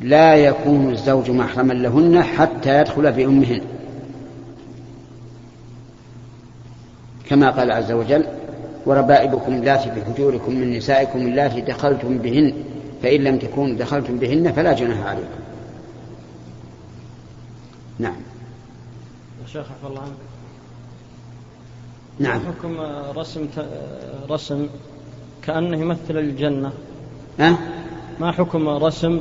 لا 0.00 0.34
يكون 0.34 0.90
الزوج 0.90 1.30
محرما 1.30 1.72
لهن 1.72 2.22
حتى 2.22 2.80
يدخل 2.80 3.12
بأمهن 3.12 3.60
كما 7.28 7.50
قال 7.50 7.72
عز 7.72 7.92
وجل 7.92 8.24
وربائبكم 8.86 9.52
اللاتي 9.52 9.90
في 9.90 10.04
حجوركم 10.04 10.54
من 10.54 10.76
نسائكم 10.76 11.18
اللاتي 11.18 11.60
دخلتم 11.60 12.18
بهن 12.18 12.54
فإن 13.02 13.24
لم 13.24 13.38
تكونوا 13.38 13.76
دخلتم 13.76 14.18
بهن 14.18 14.52
فلا 14.52 14.72
جناح 14.72 15.06
عليكم. 15.06 15.28
نعم. 17.98 18.16
شيخ 19.46 19.66
عفى 19.70 19.86
الله 19.90 20.00
عنك. 20.00 20.12
نعم. 22.18 22.40
حكم 22.40 22.80
رسم 23.16 23.48
رسم 24.30 24.66
كأنه 25.42 25.80
يمثل 25.80 26.18
الجنة. 26.18 26.72
ها؟ 27.40 27.58
ما 28.20 28.32
حكم 28.32 28.68
رسم 28.68 29.20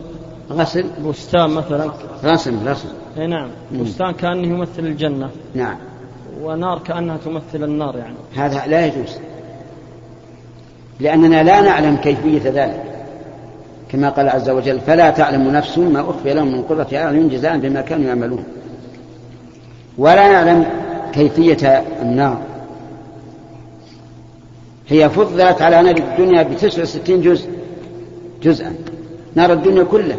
غسل؟ 0.51 0.85
بستان 1.05 1.49
مثلا؟ 1.49 1.91
رسم 2.23 2.67
رسم. 2.67 2.89
إي 3.17 3.27
نعم. 3.27 3.49
بستان 3.71 4.11
كأنه 4.11 4.47
يمثل 4.47 4.79
الجنة. 4.79 5.29
نعم. 5.55 5.77
ونار 6.41 6.79
كأنها 6.79 7.17
تمثل 7.17 7.63
النار 7.63 7.97
يعني. 7.97 8.15
هذا 8.35 8.67
لا 8.67 8.85
يجوز. 8.85 9.17
لأننا 10.99 11.43
لا 11.43 11.61
نعلم 11.61 11.95
كيفية 11.95 12.49
ذلك. 12.49 12.83
كما 13.89 14.09
قال 14.09 14.29
عز 14.29 14.49
وجل 14.49 14.79
فلا 14.79 15.09
تعلم 15.09 15.51
نفس 15.51 15.77
ما 15.77 16.01
أخفي 16.01 16.33
لهم 16.33 16.51
من 16.51 16.61
قرة 16.61 16.87
أعين 16.93 17.29
جزاء 17.29 17.57
بما 17.57 17.81
كانوا 17.81 18.07
يعملون. 18.07 18.43
ولا 19.97 20.31
نعلم 20.31 20.65
كيفية 21.13 21.83
النار. 22.01 22.41
هي 24.87 25.09
فضلت 25.09 25.61
على 25.61 25.81
نار 25.81 25.97
الدنيا 25.97 26.43
بتسع 26.43 26.81
وستين 26.81 27.21
جزء 27.21 27.49
جزءا. 28.43 28.75
نار 29.35 29.53
الدنيا 29.53 29.83
كلها. 29.83 30.17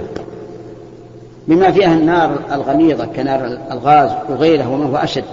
بما 1.49 1.71
فيها 1.71 1.95
النار 1.95 2.39
الغليظة 2.53 3.07
كنار 3.07 3.59
الغاز 3.73 4.11
وغيره 4.31 4.71
وما 4.71 4.85
هو 4.85 4.97
أشد. 4.97 5.25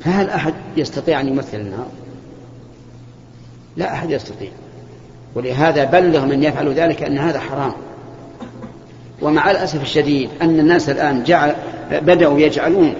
فهل 0.00 0.30
أحد 0.30 0.54
يستطيع 0.76 1.20
أن 1.20 1.28
يمثل 1.28 1.60
النار؟ 1.60 1.86
لا 3.76 3.92
أحد 3.92 4.10
يستطيع. 4.10 4.50
ولهذا 5.34 5.84
بلغ 5.84 6.24
من 6.24 6.42
يفعل 6.42 6.72
ذلك 6.74 7.02
أن 7.02 7.18
هذا 7.18 7.40
حرام. 7.40 7.72
ومع 9.22 9.50
الأسف 9.50 9.82
الشديد 9.82 10.30
أن 10.42 10.60
الناس 10.60 10.90
الآن 10.90 11.24
جعل 11.24 11.54
بدأوا 11.90 12.38
يجعلون 12.38 12.94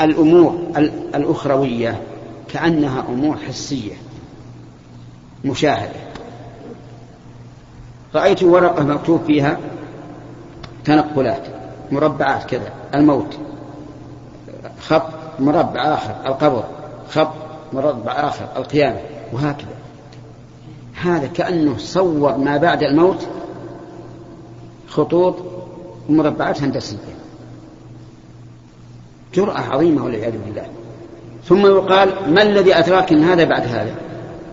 الأمور 0.00 0.58
الأخروية 1.14 2.00
كأنها 2.48 3.04
أمور 3.08 3.36
حسية 3.48 3.92
مشاهدة. 5.44 6.00
رأيت 8.14 8.42
ورقة 8.42 8.84
مكتوب 8.84 9.20
فيها 9.26 9.58
تنقلات 10.84 11.42
مربعات 11.92 12.44
كذا 12.44 12.72
الموت 12.94 13.38
خط 14.80 15.08
مربع 15.38 15.94
آخر 15.94 16.14
القبر 16.26 16.64
خط 17.10 17.32
مربع 17.72 18.12
آخر 18.12 18.46
القيامة 18.56 19.00
وهكذا. 19.32 19.75
هذا 21.02 21.26
كأنه 21.26 21.76
صور 21.78 22.36
ما 22.36 22.56
بعد 22.56 22.82
الموت 22.82 23.26
خطوط 24.88 25.34
مربعات 26.08 26.62
هندسية. 26.62 26.96
جرأة 29.34 29.60
عظيمة 29.60 30.04
والعياذ 30.04 30.32
بالله. 30.46 30.66
ثم 31.44 31.66
يقال 31.66 32.34
ما 32.34 32.42
الذي 32.42 32.74
أدراك 32.74 33.12
أن 33.12 33.24
هذا 33.24 33.44
بعد 33.44 33.62
هذا؟ 33.62 33.94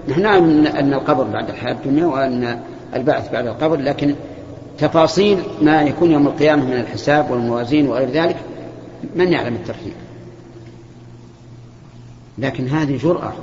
نحن 0.09 0.21
نعلم 0.21 0.67
أن 0.67 0.93
القبر 0.93 1.23
بعد 1.23 1.49
الحياة 1.49 1.73
الدنيا 1.73 2.05
وأن 2.05 2.59
البعث 2.95 3.31
بعد 3.31 3.47
القبر 3.47 3.75
لكن 3.75 4.15
تفاصيل 4.77 5.39
ما 5.61 5.81
يكون 5.81 6.11
يوم 6.11 6.27
القيامة 6.27 6.65
من 6.65 6.73
الحساب 6.73 7.31
والموازين 7.31 7.87
وغير 7.87 8.09
ذلك 8.09 8.37
من 9.15 9.31
يعلم 9.31 9.55
الترتيب؟ 9.55 9.93
لكن 12.37 12.67
هذه 12.67 12.97
جرأة. 12.97 13.33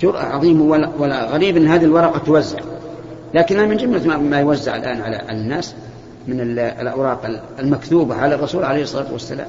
جرأة 0.00 0.22
عظيمة 0.22 0.90
ولا 0.98 1.24
غريب 1.24 1.56
أن 1.56 1.66
هذه 1.66 1.84
الورقة 1.84 2.18
توزع. 2.18 2.58
لكنها 3.34 3.66
من 3.66 3.76
جملة 3.76 4.16
ما 4.18 4.40
يوزع 4.40 4.76
الآن 4.76 5.00
على 5.00 5.30
الناس 5.30 5.74
من 6.26 6.40
الأوراق 6.60 7.42
المكتوبة 7.58 8.14
على 8.14 8.34
الرسول 8.34 8.64
عليه 8.64 8.82
الصلاة 8.82 9.12
والسلام. 9.12 9.48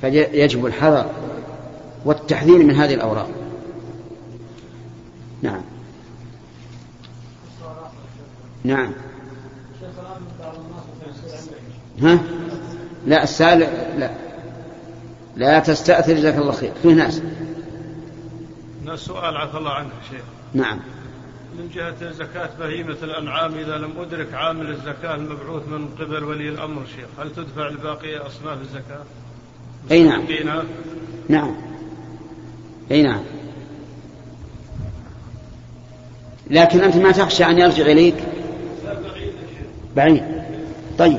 فيجب 0.00 0.66
الحذر 0.66 1.10
والتحذير 2.04 2.58
من 2.58 2.74
هذه 2.74 2.94
الأوراق. 2.94 3.28
نعم. 5.42 5.60
نعم. 8.64 8.92
ها؟ 12.02 12.18
لا 13.06 13.22
السائل 13.22 13.60
لا. 13.98 14.10
لا 15.36 15.58
تستأثر 15.58 16.12
جزاك 16.12 16.36
الله 16.36 16.52
خير. 16.52 16.72
فيه 16.82 16.94
ناس. 16.94 17.22
سؤال 18.96 19.36
عفى 19.36 19.58
الله 19.58 19.70
عنك 19.70 19.92
شيخ. 20.10 20.24
نعم. 20.54 20.78
من 21.58 21.70
جهة 21.74 22.12
زكاة 22.12 22.50
بهيمة 22.60 22.96
الأنعام 23.02 23.54
إذا 23.54 23.78
لم 23.78 23.90
أدرك 24.00 24.34
عامل 24.34 24.70
الزكاة 24.70 25.14
المبعوث 25.14 25.68
من 25.68 25.88
قبل 26.00 26.24
ولي 26.24 26.48
الأمر 26.48 26.82
شيخ 26.96 27.06
هل 27.18 27.32
تدفع 27.32 27.68
لباقي 27.68 28.16
أصناف 28.16 28.60
الزكاة؟ 28.60 29.04
أي 29.90 30.04
نعم. 30.04 30.24
نعم. 31.28 31.54
أي 32.90 33.02
نعم. 33.02 33.22
لكن 36.50 36.80
أنت 36.80 36.96
ما 36.96 37.12
تخشى 37.12 37.44
أن 37.44 37.58
يرجع 37.58 37.86
إليك؟ 37.86 38.16
بعيد. 39.96 40.22
طيب. 40.98 41.18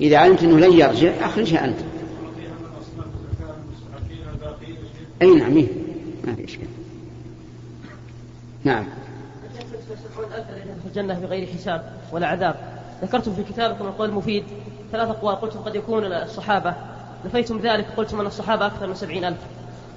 إذا 0.00 0.16
علمت 0.18 0.42
أنه 0.42 0.58
لن 0.66 0.72
يرجع 0.72 1.26
أخرجها 1.26 1.64
أنت. 1.64 1.78
أي 5.22 5.34
نعم 5.34 5.56
إيه؟ 5.56 5.83
ما 6.26 6.34
في 6.34 6.44
إشكال. 6.44 6.66
نعم. 8.64 8.84
الجنة 10.86 11.18
بغير 11.20 11.46
حساب 11.46 11.92
ولا 12.12 12.26
عذاب. 12.26 12.56
ذكرتم 13.02 13.34
في 13.34 13.42
كتابكم 13.42 13.86
القول 13.86 14.08
المفيد. 14.08 14.44
ثلاث 14.92 15.08
أقوال 15.08 15.34
قلتم 15.34 15.58
قد 15.58 15.74
يكون 15.74 16.04
الصحابة. 16.04 16.74
نفيتم 17.26 17.58
ذلك 17.58 17.86
قلتم 17.96 18.20
أن 18.20 18.26
الصحابة 18.26 18.66
أكثر 18.66 18.86
من 18.86 18.94
سبعين 18.94 19.24
ألف. 19.24 19.38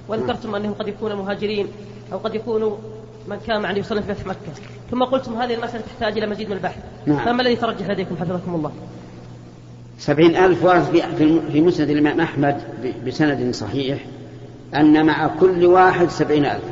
وذكرتم 0.08 0.54
أنهم 0.54 0.72
قد 0.72 0.88
يكونوا 0.88 1.16
مهاجرين 1.16 1.66
أو 2.12 2.18
قد 2.18 2.34
يكونوا 2.34 2.76
من 3.28 3.38
كان 3.46 3.60
مع 3.60 3.70
النبي 3.70 3.84
صلى 3.84 3.98
الله 3.98 4.10
عليه 4.10 4.20
وسلم 4.20 4.34
في 4.34 4.40
مكة. 4.50 4.60
ثم 4.90 5.04
قلتم 5.04 5.34
هذه 5.34 5.54
المسألة 5.54 5.82
تحتاج 5.82 6.18
إلى 6.18 6.26
مزيد 6.26 6.48
من 6.48 6.56
البحث. 6.56 6.82
نعم. 7.06 7.24
فما 7.24 7.42
الذي 7.42 7.56
ترجح 7.56 7.90
لديكم 7.90 8.16
حفظكم 8.16 8.54
الله؟ 8.54 8.72
سبعين 9.98 10.36
ألف 10.36 10.64
ورد 10.64 10.82
في 11.52 11.60
مسند 11.60 11.90
الإمام 11.90 12.20
أحمد 12.20 12.60
بسند 13.06 13.54
صحيح. 13.54 14.04
أن 14.74 15.06
مع 15.06 15.26
كل 15.40 15.66
واحد 15.66 16.08
سبعين 16.08 16.44
ألف. 16.44 16.64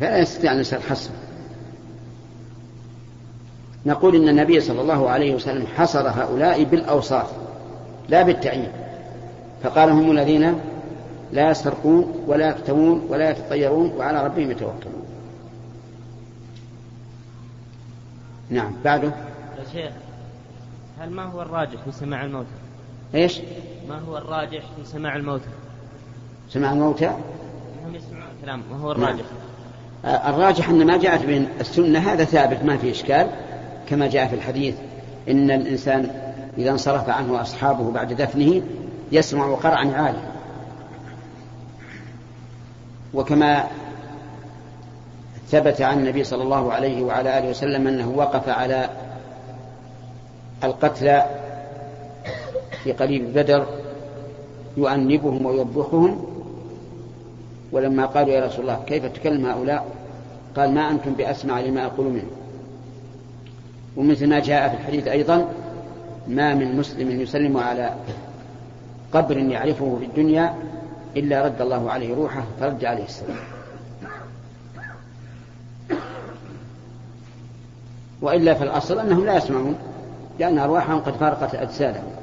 فلا 0.00 0.18
يستطيع 0.18 0.52
أن 0.52 0.60
يصير 0.60 0.80
حصر. 0.80 1.10
نقول 3.86 4.16
إن 4.16 4.28
النبي 4.28 4.60
صلى 4.60 4.80
الله 4.80 5.10
عليه 5.10 5.34
وسلم 5.34 5.66
حصر 5.66 6.08
هؤلاء 6.08 6.64
بالأوصاف 6.64 7.32
لا 8.08 8.22
بالتعيين. 8.22 8.72
فقال 9.62 9.90
هم 9.90 10.10
الذين 10.10 10.60
لا 11.32 11.50
يسرقون 11.50 12.24
ولا 12.26 12.48
يكتمون 12.48 13.06
ولا 13.08 13.30
يتطيرون 13.30 13.92
وعلى 13.96 14.24
ربهم 14.24 14.50
يتوكلون. 14.50 15.06
نعم 18.50 18.72
بعده. 18.84 19.12
يا 19.58 19.64
شيخ 19.72 19.92
هل 21.00 21.10
ما 21.10 21.24
هو 21.24 21.42
الراجح 21.42 21.82
في 21.84 21.92
سماع 21.92 22.24
الموتى؟ 22.24 22.65
إيش؟ 23.14 23.40
ما 23.88 23.98
هو 23.98 24.18
الراجح 24.18 24.62
في 24.76 24.84
سماع 24.84 25.16
الموتى؟ 25.16 25.48
سماع 26.50 26.72
الموتى؟ 26.72 27.06
هم 27.86 27.94
يسمعون 27.94 28.26
الكلام 28.38 28.62
ما 28.70 28.78
هو 28.78 28.92
الراجح؟ 28.92 29.24
نعم. 30.04 30.34
الراجح 30.34 30.68
أن 30.68 30.86
ما 30.86 30.96
جاءت 30.96 31.24
من 31.24 31.46
السنة 31.60 31.98
هذا 31.98 32.24
ثابت 32.24 32.62
ما 32.62 32.76
في 32.76 32.90
إشكال. 32.90 33.30
كما 33.86 34.06
جاء 34.06 34.26
في 34.26 34.34
الحديث 34.34 34.74
إن 35.28 35.50
الإنسان 35.50 36.10
إذا 36.58 36.70
انصرف 36.70 37.08
عنه 37.08 37.40
أصحابه 37.40 37.90
بعد 37.90 38.12
دفنه 38.12 38.62
يسمع 39.12 39.54
قرعا 39.54 39.92
عالي 39.94 40.18
وكما 43.14 43.64
ثبت 45.48 45.80
عن 45.80 45.98
النبي 45.98 46.24
صلى 46.24 46.42
الله 46.42 46.72
عليه 46.72 47.02
وعلى 47.02 47.38
آله 47.38 47.50
وسلم 47.50 47.88
أنه 47.88 48.08
وقف 48.08 48.48
على 48.48 48.90
القتلى 50.64 51.26
في 52.86 52.92
قليل 52.92 53.24
بدر 53.34 53.66
يؤنبهم 54.76 55.46
ويوبخهم. 55.46 56.24
ولما 57.72 58.06
قالوا 58.06 58.32
يا 58.32 58.46
رسول 58.46 58.60
الله 58.60 58.84
كيف 58.86 59.06
تكلم 59.06 59.46
هؤلاء؟ 59.46 59.86
قال 60.56 60.74
ما 60.74 60.90
أنتم 60.90 61.12
بأسمع 61.12 61.60
لما 61.60 61.86
أقول 61.86 62.06
منه. 62.06 62.30
ومثل 63.96 64.28
ما 64.28 64.40
جاء 64.40 64.68
في 64.68 64.74
الحديث 64.74 65.06
أيضا 65.06 65.48
ما 66.28 66.54
من 66.54 66.76
مسلم 66.76 67.20
يسلم 67.20 67.56
على 67.56 67.90
قبر 69.12 69.38
يعرفه 69.38 69.96
في 69.98 70.04
الدنيا 70.04 70.54
إلا 71.16 71.44
رد 71.44 71.60
الله 71.60 71.90
عليه 71.90 72.14
روحه 72.14 72.44
فرد 72.60 72.84
عليه 72.84 73.04
السلام. 73.04 73.36
وإلا 78.22 78.54
في 78.54 78.64
الأصل 78.64 78.98
أنهم 78.98 79.26
لا 79.26 79.36
يسمعون 79.36 79.74
لأن 80.38 80.58
أرواحهم 80.58 81.00
قد 81.00 81.12
فارقت 81.12 81.54
أجسادهم. 81.54 82.15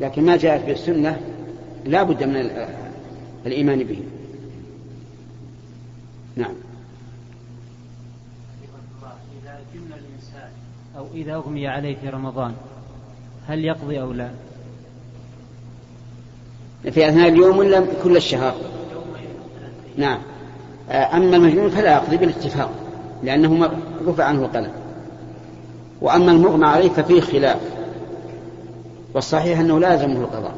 لكن 0.00 0.24
ما 0.24 0.36
جاءت 0.36 0.64
في 0.64 0.72
السنة 0.72 1.20
لا 1.84 2.02
بد 2.02 2.24
من 2.24 2.50
الإيمان 3.46 3.78
به. 3.78 4.00
نعم. 6.36 6.54
جن 9.74 9.80
الإنسان 9.80 10.50
أو 10.98 11.06
إذا 11.14 11.34
أغمي 11.34 11.68
عليه 11.68 11.96
في 11.96 12.08
رمضان 12.08 12.52
هل 13.48 13.64
يقضي 13.64 14.00
أو 14.00 14.12
لا؟ 14.12 14.30
في 16.90 17.08
أثناء 17.08 17.28
اليوم 17.28 17.58
ولا 17.58 17.86
كل 18.02 18.16
الشهر؟ 18.16 18.54
نعم. 19.96 20.18
أما 20.90 21.36
المجنون 21.36 21.70
فلا 21.70 21.92
يقضي 21.92 22.16
بالاتفاق 22.16 22.70
لأنه 23.22 23.70
رفع 24.06 24.24
عنه 24.24 24.44
القلم. 24.44 24.72
وأما 26.00 26.32
المغمى 26.32 26.66
عليه 26.66 26.88
ففيه 26.88 27.20
خلاف. 27.20 27.75
والصحيح 29.16 29.60
أنه 29.60 29.80
لازمه 29.80 30.20
القضاء. 30.20 30.54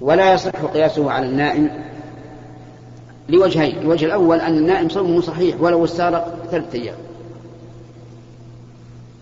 ولا 0.00 0.32
يصح 0.32 0.64
قياسه 0.64 1.10
على 1.10 1.26
النائم 1.26 1.70
لوجهين 3.28 3.78
الوجه 3.78 4.06
الأول 4.06 4.40
أن 4.40 4.58
النائم 4.58 4.88
صومه 4.88 5.20
صحيح 5.20 5.60
ولو 5.60 5.84
استغرق 5.84 6.34
ثلاثة 6.50 6.78
أيام. 6.78 6.96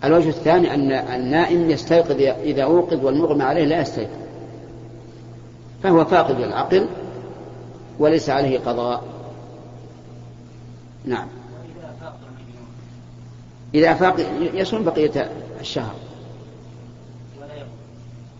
الوجه 0.04 0.28
الثاني 0.28 0.74
أن 0.74 0.92
النائم 0.92 1.70
يستيقظ 1.70 2.20
إذا 2.20 2.62
أوقظ 2.62 3.04
والمغمى 3.04 3.42
عليه 3.42 3.64
لا 3.64 3.80
يستيقظ. 3.80 4.22
فهو 5.82 6.04
فاقد 6.04 6.40
للعقل 6.40 6.86
وليس 7.98 8.30
عليه 8.30 8.58
قضاء. 8.58 9.02
نعم. 11.04 11.26
إذا 13.74 13.94
فاق 13.94 14.16
يصوم 14.54 14.84
بقية 14.84 15.30
الشهر. 15.60 15.94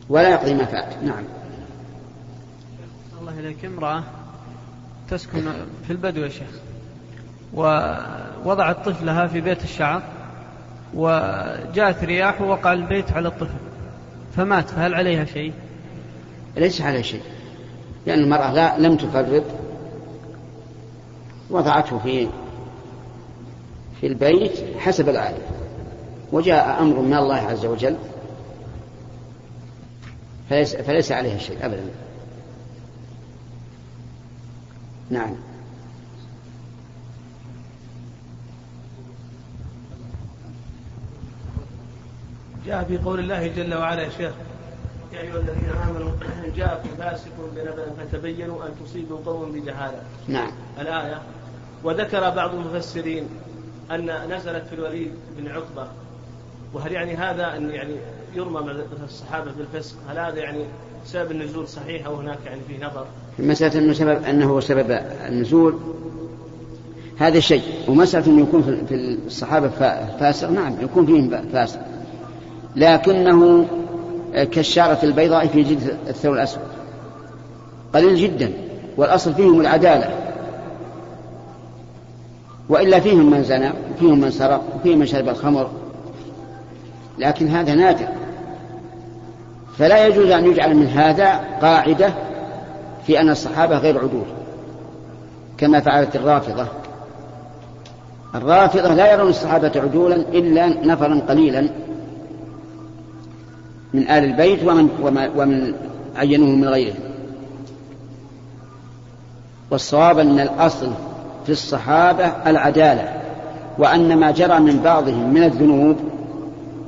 ولا 0.09 0.29
يقضي 0.29 0.55
ما 0.55 0.65
فات. 0.65 1.03
نعم. 1.03 1.25
الله 3.21 3.39
إليك. 3.39 3.65
امرأة 3.65 4.03
تسكن 5.11 5.43
في 5.87 5.91
البدو 5.91 6.21
يا 6.21 6.29
شيخ 6.29 6.51
ووضعت 7.55 8.89
طفلها 8.89 9.27
في 9.27 9.41
بيت 9.41 9.65
الشعر 9.65 10.03
وجاءت 10.95 12.05
رياح 12.05 12.41
ووقع 12.41 12.73
البيت 12.73 13.13
على 13.13 13.29
الطفل 13.29 13.59
فمات 14.37 14.71
فهل 14.71 14.95
عليها 14.95 15.25
شيء؟ 15.25 15.53
ليس 16.57 16.81
عليها 16.81 17.03
شيء 17.03 17.23
لأن 18.07 18.19
المرأة 18.19 18.53
لا 18.53 18.79
لم 18.79 18.97
تفرط 18.97 19.45
وضعته 21.51 21.99
في 21.99 22.29
في 24.01 24.07
البيت 24.07 24.53
حسب 24.79 25.09
العادة 25.09 25.43
وجاء 26.33 26.83
أمر 26.83 27.01
من 27.01 27.15
الله 27.15 27.37
عز 27.37 27.67
وجل 27.67 27.97
فليس, 30.53 30.77
فليس 30.77 31.13
عليها 31.13 31.39
شيء 31.39 31.67
أبدا. 31.67 31.91
نعم. 35.11 35.35
جاء 42.67 42.85
في 42.85 42.99
قول 42.99 43.21
الله 43.21 43.47
جل 43.47 43.75
وعلا 43.75 44.03
يا 44.03 44.09
شيخ 44.09 44.33
يا 45.13 45.21
أيها 45.21 45.37
الذين 45.37 45.71
آمنوا 45.89 46.11
إن 46.45 46.53
جاءكم 46.57 46.89
فاسق 46.99 47.51
بنبأ 47.57 47.87
فتبينوا 47.99 48.67
أن 48.67 48.71
تصيبوا 48.85 49.19
قوم 49.27 49.53
بجهالة. 49.53 50.03
نعم. 50.29 50.53
الآية 50.79 51.23
وذكر 51.85 52.31
بعض 52.31 52.55
المفسرين 52.55 53.29
أن 53.91 54.33
نزلت 54.33 54.67
في 54.67 54.75
الوليد 54.75 55.13
بن 55.37 55.49
عقبة 55.49 55.89
وهل 56.75 56.93
يعني 56.93 57.17
هذا 57.17 57.57
أن 57.57 57.71
يعني 57.71 57.95
يرمى 58.35 58.61
مثل 58.61 59.05
الصحابة 59.05 59.51
بالفسق 59.53 59.97
هل 60.09 60.19
هذا 60.19 60.39
يعني 60.39 60.65
سبب 61.07 61.31
النزول 61.31 61.69
صحيح 61.69 62.07
أو 62.07 62.15
هناك 62.15 62.39
يعني 62.47 62.61
فيه 62.69 62.87
نظر؟ 62.87 63.07
مسألة 63.39 63.79
أنه 63.79 63.93
سبب 63.93 64.25
أنه 64.25 64.61
سبب 64.61 64.91
النزول. 65.29 65.79
هذا 67.19 67.41
شيء 67.41 67.63
ومسألة 67.89 68.27
أنه 68.27 68.43
يكون 68.43 68.85
في 68.89 68.95
الصحابة 69.27 69.69
فاسق. 70.21 70.51
نعم 70.51 70.75
يكون 70.81 71.07
فيهم 71.07 71.49
فاسق. 71.53 71.81
لكنه 72.77 73.69
كالشعرة 74.35 74.99
البيضاء 75.03 75.47
في 75.47 75.63
جلد 75.63 75.99
الثور 76.09 76.35
الأسود. 76.35 76.63
قليل 77.95 78.17
جدا. 78.17 78.53
والأصل 78.97 79.35
فيهم 79.35 79.61
العدالة. 79.61 80.19
وإلا 82.69 83.01
فيهم 83.01 83.31
من 83.31 83.43
زنى 83.43 83.71
وفيهم 83.95 84.21
من 84.21 84.31
سرق 84.31 84.63
وفيهم 84.77 84.99
من 84.99 85.07
شرب 85.07 85.29
الخمر. 85.29 85.71
لكن 87.19 87.49
هذا 87.49 87.75
نادر. 87.75 88.09
فلا 89.79 90.07
يجوز 90.07 90.31
أن 90.31 90.47
يجعل 90.47 90.75
من 90.77 90.87
هذا 90.87 91.41
قاعدة 91.61 92.13
في 93.07 93.21
أن 93.21 93.31
الصحابة 93.31 93.79
غير 93.79 93.99
عدول 93.99 94.25
كما 95.59 95.81
فعلت 95.81 96.17
الرافضة. 96.17 96.67
الرافضة 98.35 98.95
لا 98.95 99.13
يرون 99.13 99.29
الصحابة 99.29 99.73
عدولا 99.77 100.17
إلا 100.17 100.87
نفرا 100.87 101.21
قليلا 101.29 101.69
من 103.95 104.03
آل 104.03 104.25
البيت 104.25 104.65
ومن, 104.65 104.89
ومن 105.37 105.75
عينوه 106.17 106.49
من 106.49 106.69
غيرهم. 106.69 107.13
والصواب 109.71 110.19
أن 110.19 110.41
الأصل 110.41 110.93
في 111.47 111.53
الصحابة 111.53 112.27
العدالة 112.27 113.13
وأن 113.79 114.17
ما 114.17 114.31
جرى 114.31 114.59
من 114.59 114.81
بعضهم 114.85 115.35
من 115.35 115.45
الذنوب 115.45 115.97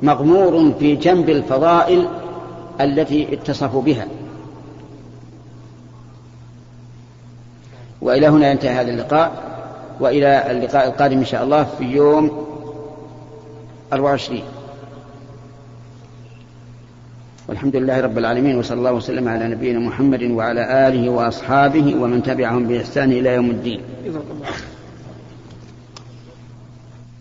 مغمور 0.03 0.73
في 0.79 0.95
جنب 0.95 1.29
الفضائل 1.29 2.07
التي 2.81 3.33
اتصفوا 3.33 3.81
بها. 3.81 4.07
وإلى 8.01 8.27
هنا 8.27 8.51
ينتهي 8.51 8.69
هذا 8.69 8.91
اللقاء 8.91 9.55
وإلى 9.99 10.51
اللقاء 10.51 10.87
القادم 10.87 11.17
إن 11.17 11.25
شاء 11.25 11.43
الله 11.43 11.63
في 11.63 11.83
يوم 11.83 12.45
24 13.93 14.41
والحمد 17.47 17.75
لله 17.75 18.01
رب 18.01 18.17
العالمين 18.17 18.57
وصلى 18.57 18.77
الله 18.77 18.93
وسلم 18.93 19.27
على 19.27 19.47
نبينا 19.47 19.79
محمد 19.79 20.23
وعلى 20.23 20.87
آله 20.87 21.09
وأصحابه 21.09 21.95
ومن 21.95 22.23
تبعهم 22.23 22.67
بإحسان 22.67 23.11
إلى 23.11 23.29
يوم 23.33 23.49
الدين. 23.49 23.81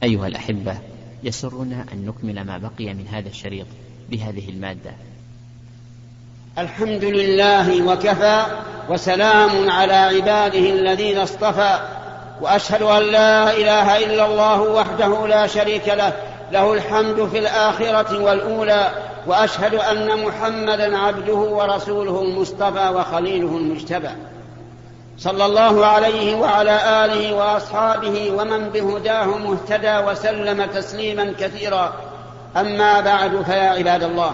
أيها 0.03 0.27
الأحبة 0.27 0.75
يسرنا 1.25 1.85
أن 1.93 2.07
نكمل 2.07 2.45
ما 2.45 2.59
بقي 2.59 2.95
من 2.95 3.07
هذا 3.09 3.29
الشريط 3.29 3.67
بهذه 4.11 4.49
المادة. 4.49 4.91
الحمد 6.59 7.05
لله 7.05 7.87
وكفى 7.87 8.43
وسلام 8.89 9.71
على 9.71 9.95
عباده 9.95 10.59
الذين 10.59 11.19
اصطفى 11.19 11.79
وأشهد 12.41 12.83
أن 12.83 13.03
لا 13.03 13.57
إله 13.57 14.05
إلا 14.05 14.27
الله 14.27 14.63
وحده 14.63 15.27
لا 15.27 15.47
شريك 15.47 15.89
له 15.89 16.13
له 16.53 16.75
الحمد 16.75 17.29
في 17.29 17.39
الآخرة 17.39 18.23
والأولى 18.23 18.91
وأشهد 19.27 19.75
أن 19.75 20.25
محمدا 20.25 20.99
عبده 20.99 21.35
ورسوله 21.35 22.23
المصطفى 22.23 22.89
وخليله 22.89 23.57
المجتبى. 23.57 24.11
صلى 25.18 25.46
الله 25.46 25.87
عليه 25.87 26.35
وعلى 26.35 27.05
آله 27.05 27.35
وأصحابه 27.35 28.33
ومن 28.38 28.68
بهداه 28.68 29.27
مهتدى 29.27 29.98
وسلم 29.98 30.64
تسليما 30.64 31.35
كثيرا. 31.40 31.92
أما 32.57 33.00
بعد 33.00 33.42
فيا 33.42 33.68
عباد 33.68 34.03
الله 34.03 34.33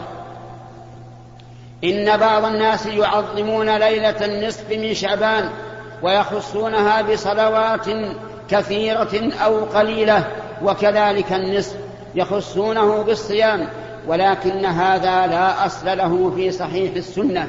إن 1.84 2.16
بعض 2.16 2.44
الناس 2.44 2.86
يعظمون 2.86 3.76
ليلة 3.76 4.24
النصف 4.24 4.70
من 4.70 4.94
شعبان 4.94 5.50
ويخصونها 6.02 7.02
بصلوات 7.02 7.86
كثيرة 8.50 9.32
أو 9.44 9.64
قليلة 9.64 10.24
وكذلك 10.62 11.32
النصف 11.32 11.76
يخصونه 12.14 13.02
بالصيام 13.02 13.68
ولكن 14.06 14.64
هذا 14.64 15.26
لا 15.26 15.66
أصل 15.66 15.98
له 15.98 16.32
في 16.36 16.50
صحيح 16.50 16.92
السنة. 16.96 17.48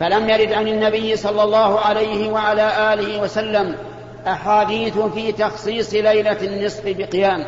فلم 0.00 0.30
يرد 0.30 0.52
عن 0.52 0.68
النبي 0.68 1.16
صلى 1.16 1.42
الله 1.42 1.80
عليه 1.80 2.30
وعلى 2.30 2.94
آله 2.94 3.22
وسلم 3.22 3.74
أحاديث 4.26 4.98
في 4.98 5.32
تخصيص 5.32 5.94
ليلة 5.94 6.38
النصف 6.42 6.82
بقيام 6.86 7.44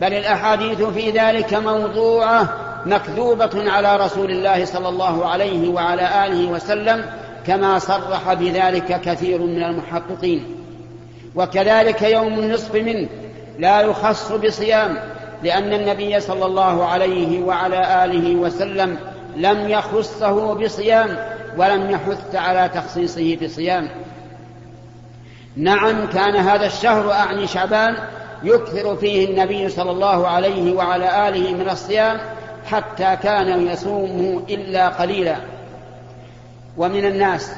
بل 0.00 0.12
الأحاديث 0.12 0.82
في 0.82 1.10
ذلك 1.10 1.54
موضوعة 1.54 2.48
مكذوبة 2.86 3.70
على 3.70 3.96
رسول 3.96 4.30
الله 4.30 4.64
صلى 4.64 4.88
الله 4.88 5.26
عليه 5.26 5.68
وعلى 5.68 6.26
آله 6.26 6.50
وسلم 6.50 7.04
كما 7.46 7.78
صرح 7.78 8.32
بذلك 8.32 9.00
كثير 9.00 9.38
من 9.38 9.62
المحققين. 9.62 10.56
وكذلك 11.34 12.02
يوم 12.02 12.38
النصف 12.38 12.74
منه 12.74 13.08
لا 13.58 13.80
يخص 13.80 14.32
بصيام 14.32 14.98
لأن 15.42 15.72
النبي 15.72 16.20
صلى 16.20 16.46
الله 16.46 16.84
عليه 16.84 17.42
وعلى 17.42 18.04
آله 18.04 18.36
وسلم 18.36 18.98
لم 19.36 19.68
يخصه 19.68 20.54
بصيام 20.54 21.35
ولم 21.56 21.90
يحث 21.90 22.34
على 22.34 22.68
تخصيصه 22.68 23.36
بصيام 23.42 23.88
نعم 25.56 26.06
كان 26.06 26.36
هذا 26.36 26.66
الشهر 26.66 27.12
أعني 27.12 27.46
شعبان 27.46 27.96
يكثر 28.42 28.96
فيه 28.96 29.28
النبي 29.28 29.68
صلى 29.68 29.90
الله 29.90 30.28
عليه 30.28 30.74
وعلى 30.74 31.28
آله 31.28 31.54
من 31.54 31.70
الصيام 31.70 32.18
حتى 32.70 33.16
كان 33.22 33.66
يصومه 33.66 34.42
إلا 34.48 34.88
قليلا. 34.88 35.36
ومن 36.76 37.04
الناس 37.04 37.52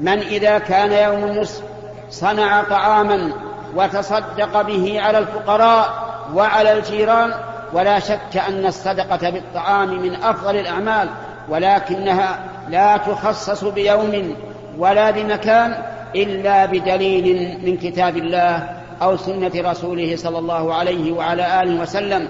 من 0.00 0.18
إذا 0.18 0.58
كان 0.58 0.92
يوم 0.92 1.24
النصف 1.30 1.62
صنع 2.10 2.62
طعاما 2.62 3.32
وتصدق 3.76 4.62
به 4.62 5.00
على 5.00 5.18
الفقراء 5.18 6.04
وعلى 6.34 6.72
الجيران 6.72 7.34
ولا 7.72 7.98
شك 7.98 8.36
أن 8.48 8.66
الصدقة 8.66 9.30
بالطعام 9.30 10.02
من 10.02 10.14
أفضل 10.14 10.56
الأعمال 10.56 11.08
ولكنها 11.48 12.38
لا 12.68 12.96
تخصص 12.96 13.64
بيوم 13.64 14.36
ولا 14.78 15.10
بمكان 15.10 15.74
إلا 16.16 16.66
بدليل 16.66 17.58
من 17.62 17.76
كتاب 17.76 18.16
الله 18.16 18.68
أو 19.02 19.16
سنة 19.16 19.52
رسوله 19.56 20.16
صلى 20.16 20.38
الله 20.38 20.74
عليه 20.74 21.12
وعلى 21.12 21.62
آله 21.62 21.80
وسلم 21.82 22.28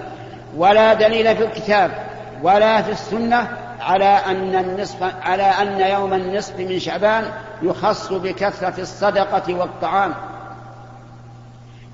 ولا 0.57 0.93
دليل 0.93 1.35
في 1.35 1.43
الكتاب 1.43 1.91
ولا 2.43 2.81
في 2.81 2.91
السنة 2.91 3.47
على 3.81 4.19
أن 4.25 4.55
النصف 4.55 5.03
على 5.23 5.43
أن 5.43 5.79
يوم 5.79 6.13
النصف 6.13 6.59
من 6.59 6.79
شعبان 6.79 7.23
يخص 7.61 8.13
بكثرة 8.13 8.81
الصدقة 8.81 9.53
والطعام. 9.53 10.13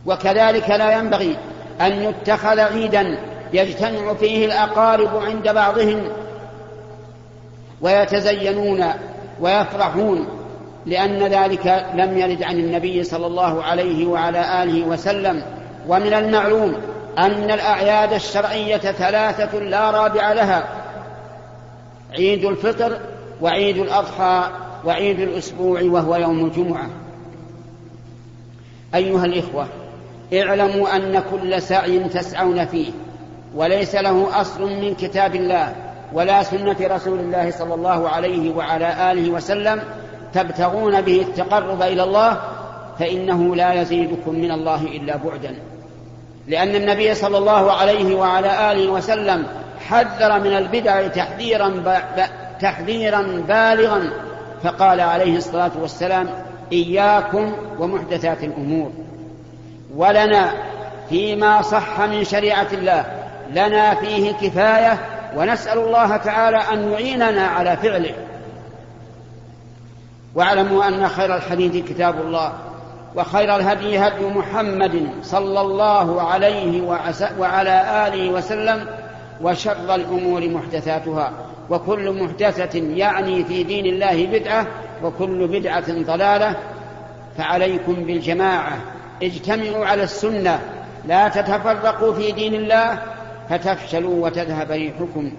وكذلك 0.05 0.69
لا 0.69 0.91
ينبغي 0.91 1.37
أن 1.81 1.91
يتخذ 1.91 2.59
عيدا 2.59 3.17
يجتمع 3.53 4.13
فيه 4.13 4.45
الأقارب 4.45 5.23
عند 5.23 5.49
بعضهم 5.49 6.03
ويتزينون 7.81 8.85
ويفرحون 9.41 10.27
لأن 10.85 11.19
ذلك 11.19 11.85
لم 11.95 12.17
يرد 12.17 12.43
عن 12.43 12.59
النبي 12.59 13.03
صلى 13.03 13.27
الله 13.27 13.63
عليه 13.63 14.05
وعلى 14.05 14.63
آله 14.63 14.87
وسلم. 14.87 15.43
ومن 15.87 16.13
المعلوم 16.13 16.75
أن 17.17 17.51
الأعياد 17.51 18.13
الشرعية 18.13 18.77
ثلاثة 18.77 19.59
لا 19.59 19.91
رابع 19.91 20.33
لها. 20.33 20.63
عيد 22.13 22.45
الفطر 22.45 22.99
وعيد 23.41 23.77
الأضحى 23.77 24.43
وعيد 24.85 25.19
الأسبوع 25.19 25.81
وهو 25.81 26.15
يوم 26.15 26.45
الجمعة. 26.45 26.89
أيها 28.95 29.25
الإخوة 29.25 29.67
اعلموا 30.33 30.95
أن 30.95 31.23
كل 31.31 31.61
سعي 31.61 31.99
تسعون 31.99 32.65
فيه 32.65 32.91
وليس 33.55 33.95
له 33.95 34.41
أصل 34.41 34.61
من 34.61 34.95
كتاب 34.95 35.35
الله. 35.35 35.90
ولا 36.13 36.43
سنة 36.43 36.75
رسول 36.81 37.19
الله 37.19 37.51
صلى 37.51 37.73
الله 37.73 38.09
عليه 38.09 38.55
وعلى 38.55 39.11
آله 39.11 39.29
وسلم 39.29 39.81
تبتغون 40.33 41.01
به 41.01 41.21
التقرب 41.21 41.81
إلى 41.81 42.03
الله 42.03 42.39
فإنه 42.99 43.55
لا 43.55 43.73
يزيدكم 43.73 44.35
من 44.35 44.51
الله 44.51 44.81
إلا 44.81 45.17
بعدا. 45.17 45.55
لأن 46.47 46.75
النبي 46.75 47.13
صلى 47.13 47.37
الله 47.37 47.71
عليه 47.71 48.15
وعلى 48.15 48.71
آله 48.71 48.91
وسلم 48.91 49.47
حذر 49.87 50.39
من 50.39 50.57
البدع 50.57 51.07
تحذيرا 51.07 51.83
تحذيرا 52.61 53.21
بالغا 53.47 54.09
فقال 54.63 55.01
عليه 55.01 55.37
الصلاة 55.37 55.71
والسلام 55.81 56.29
إياكم 56.71 57.53
ومحدثات 57.79 58.43
الأمور. 58.43 58.91
ولنا 59.95 60.51
فيما 61.09 61.61
صح 61.61 62.01
من 62.01 62.23
شريعة 62.23 62.67
الله 62.73 63.05
لنا 63.51 63.95
فيه 63.95 64.31
كفاية 64.31 64.97
ونسأل 65.37 65.77
الله 65.77 66.17
تعالى 66.17 66.57
أن 66.57 66.91
يعيننا 66.91 67.47
على 67.47 67.77
فعله. 67.77 68.13
واعلموا 70.35 70.87
أن 70.87 71.07
خير 71.07 71.35
الحديث 71.35 71.85
كتاب 71.85 72.21
الله 72.21 72.53
وخير 73.15 73.55
الهدي 73.55 73.99
هدي 73.99 74.25
محمد 74.25 75.07
صلى 75.23 75.61
الله 75.61 76.21
عليه 76.21 76.81
وعلى 77.39 78.07
آله 78.07 78.29
وسلم 78.29 78.85
وشر 79.41 79.95
الأمور 79.95 80.49
محدثاتها 80.49 81.31
وكل 81.69 82.23
محدثة 82.23 82.79
يعني 82.79 83.43
في 83.43 83.63
دين 83.63 83.85
الله 83.85 84.25
بدعة 84.25 84.67
وكل 85.03 85.47
بدعة 85.47 86.03
ضلالة. 86.03 86.55
فعليكم 87.37 87.93
بالجماعة. 87.93 88.77
اجتمعوا 89.23 89.85
على 89.85 90.03
السنة. 90.03 90.59
لا 91.07 91.27
تتفرقوا 91.27 92.13
في 92.13 92.31
دين 92.31 92.55
الله. 92.55 92.99
فتفشلوا 93.51 94.25
وتذهب 94.25 94.71
ريحكم. 94.71 95.31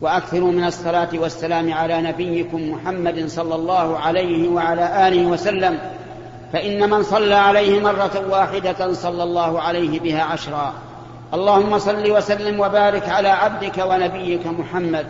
وأكثروا 0.00 0.52
من 0.52 0.64
الصلاة 0.64 1.08
والسلام 1.14 1.72
على 1.72 2.02
نبيكم 2.02 2.70
محمد 2.70 3.26
صلى 3.28 3.54
الله 3.54 3.98
عليه 3.98 4.48
وعلى 4.48 5.08
آله 5.08 5.26
وسلم 5.26 5.78
فإن 6.52 6.90
من 6.90 7.02
صلى 7.02 7.34
عليه 7.34 7.80
مرة 7.80 8.24
واحدة 8.30 8.92
صلى 8.92 9.22
الله 9.22 9.60
عليه 9.60 10.00
بها 10.00 10.22
عشرا. 10.22 10.72
اللهم 11.34 11.78
صل 11.78 12.10
وسلم 12.10 12.60
وبارك 12.60 13.08
على 13.08 13.28
عبدك 13.28 13.78
ونبيك 13.78 14.46
محمد. 14.46 15.06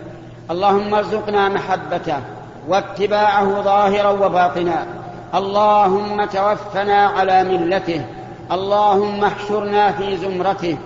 اللهم 0.51 0.95
ارزقنا 0.95 1.49
محبته 1.49 2.21
واتباعه 2.69 3.63
ظاهرا 3.63 4.11
وباطنا. 4.11 4.87
اللهم 5.35 6.25
توفنا 6.25 7.07
على 7.07 7.45
ملته 7.45 8.05
اللهم 8.53 9.25
احشرنا 9.25 9.93
في 9.93 10.17
زمرته 10.17 10.77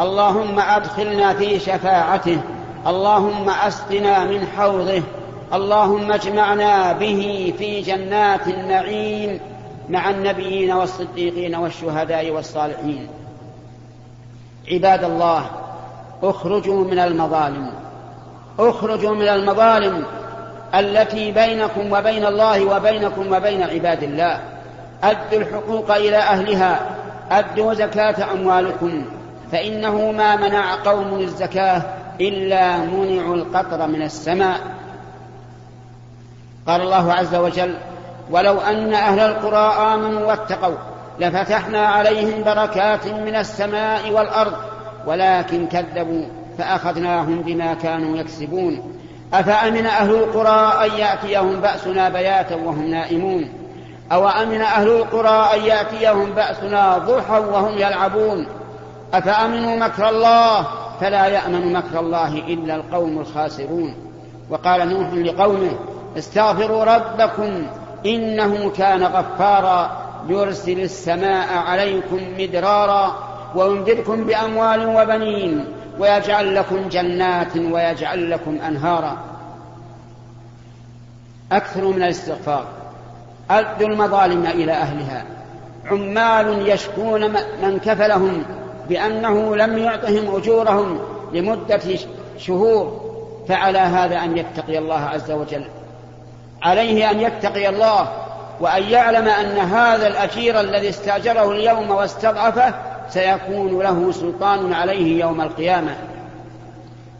اللهم 0.00 0.60
أدخلنا 0.60 1.34
في 1.34 1.60
شفاعته 1.60 2.38
اللهم 2.86 3.50
أسقنا 3.50 4.24
من 4.24 4.46
حوضه 4.56 5.02
اللهم 5.54 6.12
اجمعنا 6.12 6.92
به 6.92 7.54
في 7.58 7.80
جنات 7.80 8.48
النعيم 8.48 9.40
مع 9.88 10.10
النبيين 10.10 10.72
والصديقين 10.72 11.54
والشهداء 11.54 12.30
والصالحين. 12.30 13.08
عباد 14.72 15.04
الله 15.04 15.44
اخرجوا 16.22 16.84
من 16.84 16.98
المظالم 16.98 17.70
اخرجوا 18.58 19.14
من 19.14 19.28
المظالم 19.28 20.04
التي 20.74 21.32
بينكم 21.32 21.92
وبين 21.92 22.26
الله 22.26 22.76
وبينكم 22.76 23.32
وبين 23.32 23.62
عباد 23.62 24.02
الله. 24.02 24.40
أدوا 25.02 25.38
الحقوق 25.40 25.90
إلى 25.90 26.16
أهلها 26.16 26.80
ادوا 27.38 27.74
زكاه 27.74 28.32
أموالكم 28.32 29.04
فإنه 29.52 30.12
ما 30.12 30.36
منع 30.36 30.74
قوم 30.74 31.20
الزكاة 31.20 31.82
إلا 32.20 32.76
منعوا 32.78 33.34
القطر 33.34 33.86
من 33.86 34.02
السماء. 34.02 34.60
قال 36.66 36.80
الله 36.80 37.12
عز 37.12 37.34
وجل 37.34 37.74
ولو 38.30 38.60
أن 38.60 38.94
أهل 38.94 39.18
القرى 39.20 39.94
آمنوا 39.94 40.26
واتقوا 40.26 40.76
لفتحنا 41.18 41.86
عليهم 41.86 42.42
بركات 42.42 43.06
من 43.06 43.36
السماء 43.36 44.10
والأرض 44.12 44.52
ولكن 45.06 45.66
كذبوا 45.66 46.24
فأخذناهم 46.58 47.42
بما 47.42 47.74
كانوا 47.74 48.16
يكسبون. 48.16 48.98
أفأمن 49.34 49.86
أهل 49.86 50.14
القرى 50.14 50.86
أن 50.86 50.98
يأتيهم 50.98 51.60
بأسنا 51.60 52.08
بياتا 52.08 52.54
وهم 52.54 52.86
نائمون؟ 52.86 53.61
أو 54.12 54.28
أمن 54.28 54.60
أهل 54.60 54.88
القرى 54.88 55.48
أن 55.54 55.64
يأتيهم 55.64 56.30
بأسنا 56.30 56.98
ضحى 56.98 57.38
وهم 57.38 57.78
يلعبون؟ 57.78 58.46
أفأمنوا 59.14 59.76
مكر 59.76 60.08
الله؟ 60.08 60.66
فلا 61.00 61.26
يأمن 61.26 61.72
مكر 61.72 62.00
الله 62.00 62.28
إلا 62.28 62.74
القوم 62.74 63.18
الخاسرون. 63.18 63.94
وقال 64.50 64.88
نوح 64.88 65.12
لقومه 65.12 65.72
استغفروا 66.18 66.84
ربكم 66.84 67.66
إنه 68.06 68.70
كان 68.70 69.04
غفارا 69.04 69.90
يرسل 70.28 70.80
السماء 70.80 71.58
عليكم 71.58 72.20
مدرارا 72.38 73.14
ويمددكم 73.54 74.24
بأموال 74.24 74.86
وبنين 74.86 75.64
ويجعل 75.98 76.54
لكم 76.54 76.88
جنات 76.88 77.56
ويجعل 77.56 78.30
لكم 78.30 78.58
أنهارا. 78.66 79.16
اكثروا 81.52 81.92
من 81.92 82.02
الاستغفار. 82.02 82.81
ادوا 83.58 83.88
المظالم 83.88 84.46
إلى 84.46 84.72
أهلها. 84.72 85.24
عمال 85.90 86.68
يشكون 86.68 87.30
من 87.62 87.78
كفلهم 87.84 88.42
بأنه 88.88 89.56
لم 89.56 89.78
يعطهم 89.78 90.36
أجورهم 90.36 90.98
لمدة 91.32 91.80
شهور 92.38 93.00
فعلى 93.48 93.78
هذا 93.78 94.16
أن 94.16 94.36
يتقي 94.38 94.78
الله 94.78 95.00
عز 95.00 95.30
وجل. 95.30 95.64
عليه 96.62 97.10
أن 97.10 97.20
يتقي 97.20 97.68
الله 97.68 98.08
وأن 98.60 98.82
يعلم 98.82 99.28
أن 99.28 99.58
هذا 99.58 100.06
الأجير 100.06 100.60
الذي 100.60 100.88
استأجره 100.88 101.50
اليوم 101.50 101.90
واستضعفه 101.90 102.74
سيكون 103.08 103.78
له 103.82 104.12
سلطان 104.12 104.72
عليه 104.72 105.20
يوم 105.20 105.40
القيامة. 105.40 105.96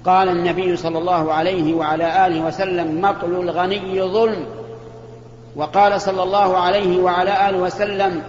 قال 0.05 0.29
النبي 0.29 0.77
صلى 0.77 0.99
الله 0.99 1.33
عليه 1.33 1.75
وعلى 1.75 2.27
آله 2.27 2.47
وسلم 2.47 3.01
مطل 3.01 3.41
الغني 3.41 4.03
ظلم. 4.03 4.62
وقال 5.57 6.01
صلى 6.01 6.23
الله 6.23 6.59
عليه 6.59 7.03
وعلى 7.03 7.49
آله 7.49 7.59
وسلم 7.59 8.23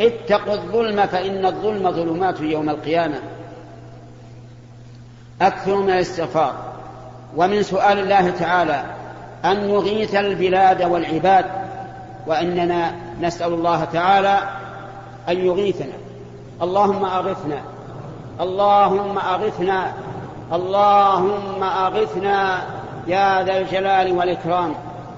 اتقوا 0.00 0.54
الظلم 0.54 1.06
فإن 1.06 1.46
الظلم 1.46 1.90
ظلمات 1.90 2.40
يوم 2.40 2.70
القيامة. 2.70 3.18
أكثر 5.42 5.76
من 5.76 5.90
الاستغفار. 5.90 6.54
ومن 7.36 7.62
سؤال 7.62 7.98
الله 7.98 8.30
تعالى 8.30 8.84
أن 9.44 9.70
يغيث 9.70 10.14
البلاد 10.14 10.82
والعباد 10.82 11.44
وأننا 12.26 12.94
نسأل 13.20 13.52
الله 13.52 13.84
تعالى 13.84 14.38
أن 15.28 15.46
يغيثنا. 15.46 15.94
اللهم 16.62 17.04
أغثنا. 17.04 17.60
اللهم 18.40 19.18
أغثنا. 19.18 19.92
اللهم 20.52 21.62
أغثنا 21.62 22.62
يا 23.06 23.42
ذا 23.42 23.58
الجلال 23.58 24.12
والإكرام. 24.12 24.74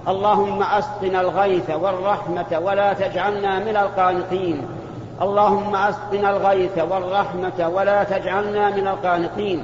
اللهم 0.08 0.62
أسقنا 0.62 1.20
الغيث 1.20 1.70
والرحمة 1.70 2.60
ولا 2.64 2.92
تجعلنا 2.92 3.58
من 3.58 3.76
القانطين. 3.76 4.66
اللهم 5.22 5.76
أسقنا 5.76 6.30
الغيث 6.30 6.78
والرحمة 6.78 7.70
ولا 7.74 8.04
تجعلنا 8.04 8.70
من 8.70 8.88
القانطين. 8.88 9.62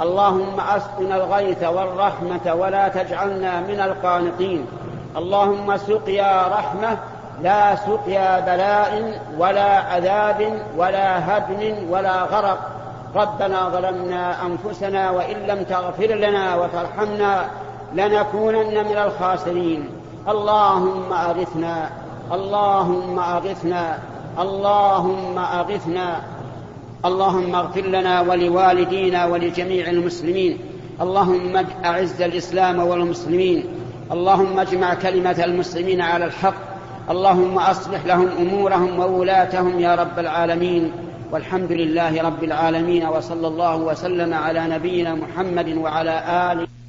اللهم 0.00 0.60
أسقنا 0.60 1.16
الغيث 1.16 1.64
والرحمة 1.64 2.54
ولا 2.54 2.88
تجعلنا 2.88 3.60
من 3.60 3.80
القانطين. 3.80 4.66
اللهم 5.16 5.76
سقيا 5.76 6.48
رحمة 6.48 6.96
لا 7.42 7.76
سقيا 7.76 8.40
بلاء 8.40 9.20
ولا 9.38 9.78
عذاب 9.78 10.62
ولا 10.76 11.36
هدم 11.36 11.90
ولا 11.90 12.22
غرق. 12.22 12.58
ربنا 13.16 13.68
ظلمنا 13.68 14.36
أنفسنا 14.46 15.10
وإن 15.10 15.36
لم 15.36 15.62
تغفر 15.62 16.06
لنا 16.06 16.56
وترحمنا 16.56 17.44
لنكونن 17.94 18.84
من 18.84 18.96
الخاسرين. 18.96 19.88
اللهم 20.28 21.12
أغثنا 21.12 21.90
اللهم 22.32 23.18
أغثنا 23.18 23.98
اللهم 24.38 25.38
أغثنا. 25.38 26.20
اللهم 27.04 27.54
اغفر 27.54 27.80
لنا 27.80 28.20
ولوالدينا 28.20 29.26
ولجميع 29.26 29.88
المسلمين. 29.90 30.58
اللهم 31.00 31.66
أعز 31.84 32.22
الإسلام 32.22 32.78
والمسلمين. 32.78 33.64
اللهم 34.12 34.58
اجمع 34.58 34.94
كلمة 34.94 35.44
المسلمين 35.44 36.00
على 36.00 36.24
الحق. 36.24 36.54
اللهم 37.10 37.58
أصلح 37.58 38.06
لهم 38.06 38.28
أمورهم 38.38 38.98
وولاتهم 38.98 39.80
يا 39.80 39.94
رب 39.94 40.18
العالمين. 40.18 40.92
والحمد 41.32 41.72
لله 41.72 42.22
رب 42.22 42.44
العالمين 42.44 43.06
وصلى 43.06 43.46
الله 43.46 43.76
وسلم 43.76 44.34
على 44.34 44.68
نبينا 44.68 45.14
محمد 45.14 45.76
وعلى 45.76 46.22
آله 46.52 46.79